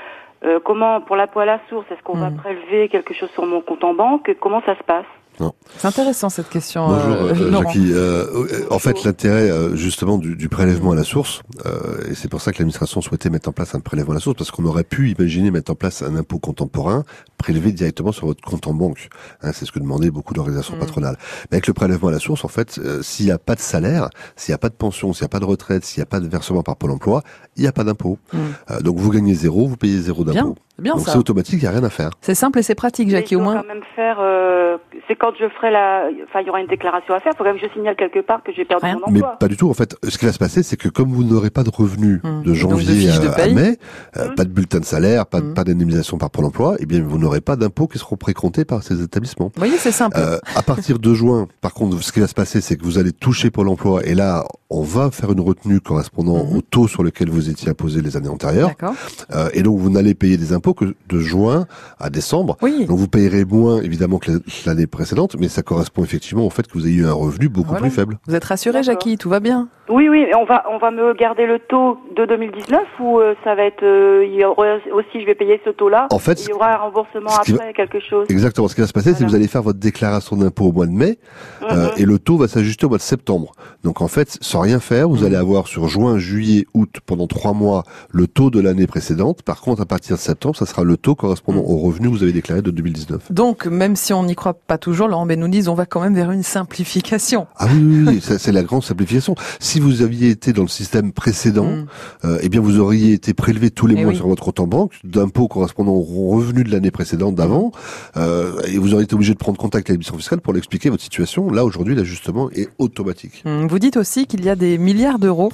comment 0.64 1.02
pour 1.02 1.16
la 1.16 1.28
poêle 1.28 1.50
à 1.50 1.58
la 1.58 1.62
source, 1.70 1.86
est-ce 1.92 2.02
qu'on 2.04 2.18
va 2.18 2.32
prélever 2.32 2.90
quelque 2.90 3.14
chose 3.14 3.30
sur 3.32 3.46
mon 3.46 3.62
compte 3.62 3.84
en 3.84 3.94
banque? 3.94 4.36
Comment 4.40 4.62
ça 4.62 4.76
se 4.76 4.84
passe? 4.84 5.06
Non. 5.40 5.54
C'est 5.78 5.88
intéressant 5.88 6.30
cette 6.30 6.50
question. 6.50 6.88
Bonjour 6.88 7.16
euh, 7.16 7.34
euh. 7.34 7.52
Jackie. 7.64 7.92
Euh, 7.94 8.66
en 8.70 8.78
fait, 8.78 9.04
l'intérêt 9.04 9.50
euh, 9.50 9.76
justement 9.76 10.18
du, 10.20 10.36
du 10.36 10.50
prélèvement 10.50 10.92
à 10.92 10.96
la 10.96 11.04
source, 11.04 11.42
euh, 11.66 12.10
et 12.10 12.14
c'est 12.16 12.28
pour 12.28 12.42
ça 12.42 12.52
que 12.52 12.58
l'administration 12.60 13.02
souhaitait 13.02 13.30
mettre 13.32 13.50
en 13.50 13.52
place 13.52 13.74
un 13.74 13.80
prélèvement 13.80 14.12
à 14.12 14.16
la 14.16 14.20
source, 14.20 14.38
parce 14.38 14.52
qu'on 14.52 14.66
aurait 14.66 14.84
pu 14.84 15.10
imaginer 15.10 15.50
mettre 15.50 15.72
en 15.72 15.76
place 15.76 16.04
un 16.04 16.16
impôt 16.16 16.38
contemporain 16.38 17.04
prélevé 17.38 17.72
directement 17.72 18.12
sur 18.12 18.28
votre 18.28 18.42
compte 18.44 18.68
en 18.68 18.74
banque. 18.74 19.10
Hein, 19.42 19.52
c'est 19.54 19.66
ce 19.66 19.72
que 19.72 19.80
demandaient 19.80 20.12
beaucoup 20.12 20.34
d'organisations 20.36 20.76
patronales. 20.78 21.18
Mais 21.50 21.56
avec 21.56 21.66
le 21.68 21.74
prélèvement 21.74 22.10
à 22.10 22.12
la 22.12 22.20
source, 22.20 22.46
en 22.46 22.50
fait, 22.50 22.78
euh, 22.78 23.02
s'il 23.02 23.26
n'y 23.26 23.32
a 23.32 23.40
pas 23.40 23.56
de 23.56 23.62
salaire, 23.62 24.10
s'il 24.36 24.52
n'y 24.52 24.56
a 24.56 24.60
pas 24.60 24.70
de 24.70 24.76
pension, 24.76 25.12
s'il 25.14 25.24
n'y 25.24 25.28
a 25.28 25.30
pas 25.30 25.40
de 25.40 25.46
retraite, 25.46 25.84
s'il 25.86 26.00
n'y 26.02 26.04
a 26.04 26.08
pas 26.08 26.20
de 26.20 26.28
versement 26.28 26.62
par 26.62 26.76
Pôle 26.76 26.92
Emploi, 26.92 27.24
il 27.58 27.64
n'y 27.64 27.68
a 27.68 27.72
pas 27.72 27.84
d'impôt. 27.84 28.20
Euh, 28.36 28.80
donc 28.82 28.98
vous 28.98 29.10
gagnez 29.10 29.34
zéro, 29.34 29.68
vous 29.68 29.78
payez 29.78 29.98
zéro 30.00 30.24
Bien, 30.24 30.34
d'impôt. 30.44 30.56
c'est 30.76 30.82
bien 30.84 30.94
donc 30.96 31.06
ça. 31.06 31.14
c'est 31.14 31.18
automatique, 31.18 31.56
il 31.56 31.62
n'y 31.62 31.68
a 31.68 31.72
rien 31.72 31.84
à 31.84 31.90
faire. 31.90 32.12
C'est 32.22 32.36
simple 32.36 32.60
et 32.60 32.64
c'est 32.64 32.76
pratique, 32.76 33.10
Jackie, 33.10 33.36
au 33.36 33.40
moins. 33.40 33.62
quand 33.62 33.68
même 33.68 33.82
faire. 33.96 34.18
euh, 34.20 34.78
c'est 35.08 35.16
quand 35.22 35.32
je 35.40 35.48
ferai 35.50 35.70
la. 35.72 36.06
Enfin, 36.28 36.42
il 36.42 36.48
y 36.48 36.50
aura 36.50 36.60
une 36.62 36.68
déclaration 36.68 37.14
à 37.14 37.20
faire. 37.20 37.32
Il 37.34 37.38
faut 37.38 37.44
quand 37.44 37.52
même 37.54 37.60
que 37.62 37.68
je 37.68 37.72
signale 37.74 37.96
quelque 37.96 38.20
part 38.26 38.42
que 38.44 38.52
j'ai 38.52 38.66
perdu 38.66 38.88
mon 38.88 39.12
Mais 39.12 39.20
emploi. 39.22 39.38
pas 39.40 39.48
du 39.48 39.56
tout. 39.56 39.70
En 39.70 39.74
fait, 39.76 39.96
ce 40.10 40.18
qui 40.18 40.26
va 40.26 40.32
se 40.34 40.40
passer, 40.40 40.64
c'est 40.64 40.78
que 40.78 40.90
comme 40.90 41.10
vous 41.12 41.24
n'aurez 41.24 41.52
pas 41.52 41.64
de 41.64 41.70
revenus 41.70 42.20
Hum. 42.24 42.42
de 42.44 42.54
janvier 42.54 43.08
de 43.20 43.28
à, 43.28 43.48
mai, 43.54 43.78
euh, 44.18 44.28
Hum. 44.30 44.36
pas 44.36 44.44
de 44.46 44.50
bulletin 44.50 44.80
de 44.80 44.86
salaire, 44.86 45.28
pas, 45.28 45.40
de- 45.42 45.54
pas 45.54 45.64
d'indemnisation 45.64 46.18
par 46.18 46.32
Pôle 46.32 46.46
Emploi, 46.46 46.76
eh 46.80 46.86
bien, 46.88 47.02
vous 47.04 47.20
n'aurez 47.20 47.40
pas 47.42 47.56
d'impôts 47.56 47.88
qui 47.88 48.00
seront 48.00 48.18
précomptés 48.18 48.66
par 48.66 48.82
ces 48.84 49.02
établissements. 49.04 49.52
Vous 49.56 49.60
voyez, 49.60 49.78
c'est 49.78 49.92
simple. 49.92 50.18
Euh, 50.20 50.40
à 50.56 50.64
partir 50.64 50.98
de 50.98 51.14
juin, 51.14 51.48
par 51.62 51.74
contre, 51.74 52.02
ce 52.02 52.12
qui 52.12 52.20
va 52.20 52.28
se 52.28 52.34
passer, 52.34 52.60
c'est 52.60 52.76
que 52.76 52.84
vous 52.84 52.98
allez 52.98 53.12
toucher 53.12 53.52
Pôle 53.52 53.68
Emploi 53.70 54.04
et 54.06 54.16
là, 54.16 54.44
on 54.72 54.82
va 54.82 55.12
faire 55.12 55.32
une 55.32 55.42
retenue 55.42 55.80
correspondant 55.82 56.48
au 56.52 56.62
taux 56.62 56.88
sur 56.88 57.04
lequel 57.04 57.30
vous 57.30 57.50
étiez 57.50 57.70
imposé 57.70 58.02
les 58.02 58.18
années 58.18 58.30
antérieures. 58.30 58.70
D'accord. 58.70 58.94
Euh, 59.36 59.50
et 59.54 59.62
donc, 59.64 59.78
vous 59.78 59.90
n'allez 59.90 60.16
payer 60.16 60.38
des 60.38 60.54
impôts 60.54 60.74
que 60.74 60.96
de 61.10 61.20
juin 61.20 61.68
à 62.00 62.10
décembre. 62.10 62.58
Oui. 62.62 62.86
Donc, 62.86 62.98
vous 62.98 63.08
payerez 63.08 63.46
moins, 63.46 63.82
évidemment, 63.82 64.18
que 64.18 64.32
l'année 64.66 64.88
précédente, 64.88 65.11
mais 65.40 65.48
ça 65.50 65.62
correspond 65.62 66.04
effectivement 66.04 66.46
au 66.46 66.50
fait 66.50 66.68
que 66.68 66.74
vous 66.74 66.88
ayez 66.88 66.98
eu 67.02 67.06
un 67.06 67.14
revenu 67.14 67.50
beaucoup 67.50 67.70
Voilà. 67.70 67.82
plus 67.82 67.92
faible. 67.92 68.18
Vous 68.28 68.36
êtes 68.36 68.44
rassuré, 68.44 68.84
Jackie 68.84 69.18
Tout 69.18 69.30
va 69.30 69.40
bien 69.40 69.68
Oui, 69.90 70.08
oui, 70.10 70.26
on 70.40 70.46
va, 70.46 70.64
on 70.72 70.78
va 70.78 70.92
me 70.92 71.14
garder 71.14 71.46
le 71.46 71.60
taux 71.60 71.98
de 72.16 72.26
2019 72.26 72.82
ou 73.00 73.20
euh, 73.20 73.34
ça 73.44 73.56
va 73.56 73.64
être. 73.64 73.84
euh, 73.84 74.26
il 74.26 74.36
y 74.40 74.44
aura 74.46 74.78
aussi, 74.94 75.20
je 75.22 75.26
vais 75.26 75.36
payer 75.36 75.60
ce 75.66 75.70
taux-là. 75.72 76.08
En 76.12 76.20
fait, 76.20 76.44
il 76.46 76.50
y 76.50 76.54
aura 76.54 76.74
un 76.74 76.78
remboursement 76.78 77.30
va- 77.30 77.54
après, 77.56 77.74
quelque 77.74 78.00
chose. 78.00 78.26
Exactement. 78.30 78.68
Ce 78.68 78.76
qui 78.76 78.82
va 78.82 78.88
se 78.88 78.94
passer, 78.94 79.14
c'est 79.14 79.24
que 79.24 79.30
vous 79.30 79.36
allez 79.36 79.48
faire 79.48 79.64
votre 79.64 79.80
déclaration 79.80 80.36
d'impôt 80.38 80.66
au 80.66 80.72
mois 80.72 80.86
de 80.88 80.92
mai 80.92 81.20
euh, 81.64 81.86
Mhm. 81.88 81.92
et 81.98 82.06
le 82.06 82.20
taux 82.20 82.38
va 82.38 82.48
s'ajuster 82.48 82.86
au 82.86 82.90
mois 82.90 82.98
de 82.98 83.04
septembre. 83.04 83.52
Donc 83.84 84.02
en 84.02 84.08
fait, 84.08 84.38
sans 84.42 84.62
rien 84.62 84.80
faire, 84.80 85.10
vous 85.10 85.24
allez 85.24 85.36
avoir 85.36 85.68
sur 85.68 85.88
juin, 85.88 86.18
juillet, 86.18 86.66
août, 86.74 86.98
pendant 87.06 87.28
trois 87.28 87.54
mois, 87.54 87.84
le 88.12 88.28
taux 88.28 88.50
de 88.50 88.60
l'année 88.62 88.88
précédente. 88.88 89.42
Par 89.44 89.62
contre, 89.62 89.82
à 89.82 89.86
partir 89.86 90.16
de 90.16 90.22
septembre, 90.22 90.56
ça 90.56 90.66
sera 90.66 90.84
le 90.84 90.98
taux 90.98 91.16
correspondant 91.16 91.62
au 91.62 91.78
revenu 91.78 92.08
que 92.08 92.14
vous 92.14 92.24
avez 92.24 92.32
déclaré 92.34 92.62
de 92.62 92.72
2019. 92.72 93.32
Donc, 93.32 93.66
même 93.66 93.96
si 93.96 94.14
on 94.14 94.24
n'y 94.24 94.36
croit 94.36 94.54
pas 94.54 94.78
toujours, 94.78 95.01
Laurent 95.08 95.26
Benounise, 95.26 95.68
on 95.68 95.76
va 95.76 95.86
quand 95.86 96.02
même 96.02 96.16
vers 96.16 96.32
une 96.32 96.44
simplification. 96.44 97.48
Ah 97.58 97.68
oui, 97.74 97.82
oui, 97.82 98.04
oui, 98.08 98.38
c'est 98.38 98.52
la 98.52 98.64
grande 98.64 98.84
simplification. 98.84 99.36
Si 99.60 99.80
vous 99.80 100.02
aviez 100.02 100.30
été 100.30 100.54
dans 100.54 100.64
le 100.64 100.68
système 100.68 101.12
précédent, 101.12 101.86
euh, 102.26 102.40
eh 102.42 102.50
bien 102.50 102.62
vous 102.62 102.80
auriez 102.80 103.14
été 103.14 103.34
prélevé 103.34 103.72
tous 103.72 103.88
les. 103.88 103.96
Eh 103.96 104.04
mois 104.04 104.12
oui. 104.12 104.18
sur 104.18 104.28
votre 104.28 104.44
compte 104.44 104.60
en 104.60 104.68
banque 104.68 104.94
d'impôts 105.04 105.48
correspondant 105.48 105.94
au 105.94 106.02
revenu 106.02 106.64
de 106.64 106.72
l'année 106.72 106.92
précédente 106.92 107.36
d'avant, 107.36 107.72
euh, 108.18 108.60
et 108.68 108.78
vous 108.78 108.94
auriez 108.94 109.04
été 109.06 109.16
obligé 109.16 109.34
de 109.34 109.38
prendre 109.38 109.58
contact 109.58 109.82
avec 109.82 109.90
l'administration 109.90 110.18
fiscale 110.18 110.42
pour 110.42 110.54
leur 110.54 110.60
expliquer 110.60 110.90
votre 110.90 111.04
situation. 111.04 111.50
Là, 111.50 111.64
aujourd'hui, 111.66 111.96
l'ajustement 111.96 112.50
est 112.52 112.70
automatique. 112.80 113.44
Hum, 113.46 113.68
Vous 113.68 113.80
dites 113.80 113.98
aussi 113.98 114.26
qu'il 114.28 114.44
y 114.44 114.50
a 114.50 114.56
des 114.56 114.78
milliards 114.78 115.20
d'euros 115.20 115.52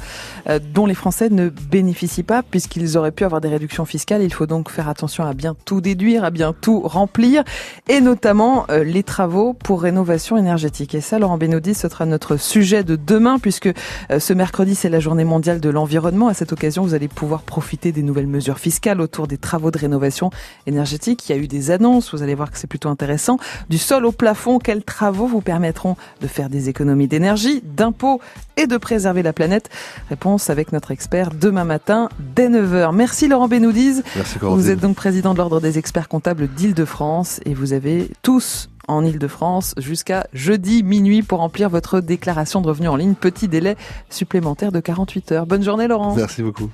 euh, 0.50 0.60
dont 0.74 0.86
les 0.86 0.96
Français 0.96 1.30
ne 1.30 1.50
bénéficient 1.50 2.24
pas 2.24 2.44
puisqu'ils 2.44 2.98
auraient 2.98 3.12
pu 3.12 3.24
avoir 3.24 3.42
des 3.42 3.50
réductions 3.50 3.86
fiscales. 3.86 4.24
Il 4.24 4.34
faut 4.34 4.48
donc 4.48 4.70
faire 4.70 4.90
attention 4.90 5.26
à 5.26 5.34
bien 5.34 5.56
tout 5.66 5.82
déduire, 5.82 6.24
à 6.24 6.32
bien 6.32 6.54
tout 6.60 6.82
remplir 6.82 7.44
et 7.88 8.02
notamment 8.02 8.66
les 8.70 9.04
travaux 9.04 9.37
pour 9.60 9.82
rénovation 9.82 10.38
énergétique. 10.38 10.96
Et 10.96 11.02
ça, 11.02 11.20
Laurent 11.20 11.38
Bénaudis, 11.38 11.76
ce 11.76 11.90
sera 11.90 12.06
notre 12.06 12.38
sujet 12.38 12.84
de 12.84 12.96
demain 12.96 13.40
puisque 13.40 13.68
euh, 14.12 14.20
ce 14.20 14.34
mercredi, 14.34 14.76
c'est 14.76 14.90
la 14.90 15.00
journée 15.00 15.24
mondiale 15.24 15.60
de 15.60 15.70
l'environnement. 15.70 16.28
À 16.28 16.34
cette 16.34 16.54
occasion, 16.54 16.84
vous 16.84 16.94
allez 16.94 17.08
pouvoir 17.08 17.44
profiter 17.44 17.92
des 17.92 18.04
nouvelles 18.04 18.28
mesures 18.28 18.60
fiscales 18.60 19.00
autour 19.00 19.28
des 19.28 19.38
travaux 19.38 19.72
de 19.72 19.78
rénovation 19.78 20.32
énergétique. 20.66 21.30
Il 21.30 21.36
y 21.36 21.40
a 21.40 21.42
eu 21.42 21.48
des 21.48 21.72
annonces, 21.72 22.14
vous 22.14 22.24
allez 22.24 22.36
voir 22.36 22.52
que 22.52 22.58
c'est 22.58 22.68
plutôt 22.68 22.90
intéressant. 22.90 23.38
Du 23.70 23.78
sol 23.78 24.06
au 24.06 24.12
plafond, 24.12 24.60
quels 24.60 24.84
travaux 24.84 25.28
vous 25.28 25.42
permettront 25.42 25.96
de 26.22 26.28
faire 26.28 26.50
des 26.50 26.70
économies 26.70 27.08
d'énergie, 27.08 27.62
d'impôts 27.64 28.20
et 28.56 28.66
de 28.66 28.78
préserver 28.78 29.24
la 29.24 29.34
planète? 29.34 29.70
Réponse 30.10 30.50
avec 30.50 30.72
notre 30.72 30.92
expert 30.92 31.30
demain 31.32 31.64
matin 31.64 32.10
dès 32.36 32.50
9h. 32.50 32.94
Merci 32.94 33.28
Laurent 33.28 33.48
Benoudiz. 33.48 34.04
Merci. 34.16 34.38
Vous 34.42 34.70
êtes 34.72 34.80
donc 34.80 34.96
président 34.96 35.34
de 35.34 35.38
l'Ordre 35.38 35.62
des 35.62 35.78
experts 35.78 36.08
comptables 36.08 36.48
d'Île-de-France 36.48 37.40
et 37.46 37.54
vous 37.54 37.74
avez 37.74 38.10
tous 38.24 38.70
en 38.88 39.04
Ile-de-France 39.04 39.74
jusqu'à 39.78 40.28
jeudi 40.34 40.84
minuit 40.84 41.24
pour 41.24 41.40
remplir 41.40 41.70
votre 41.70 42.00
déclaration 42.00 42.62
de 42.62 42.68
revenus 42.68 42.90
en 42.90 42.96
ligne. 42.96 43.16
Petit 43.16 43.48
délai 43.48 43.76
supplémentaire 44.10 44.72
de 44.72 44.80
48 44.80 45.32
heures. 45.32 45.46
Bonne 45.46 45.64
journée 45.64 45.88
Laurent. 45.88 46.16
Merci 46.16 46.44
beaucoup. 46.44 46.70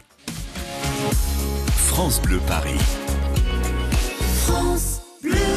France 1.75 2.21
Bleu 2.21 2.39
Paris. 2.47 2.79
France 4.45 5.01
Bleu. 5.21 5.52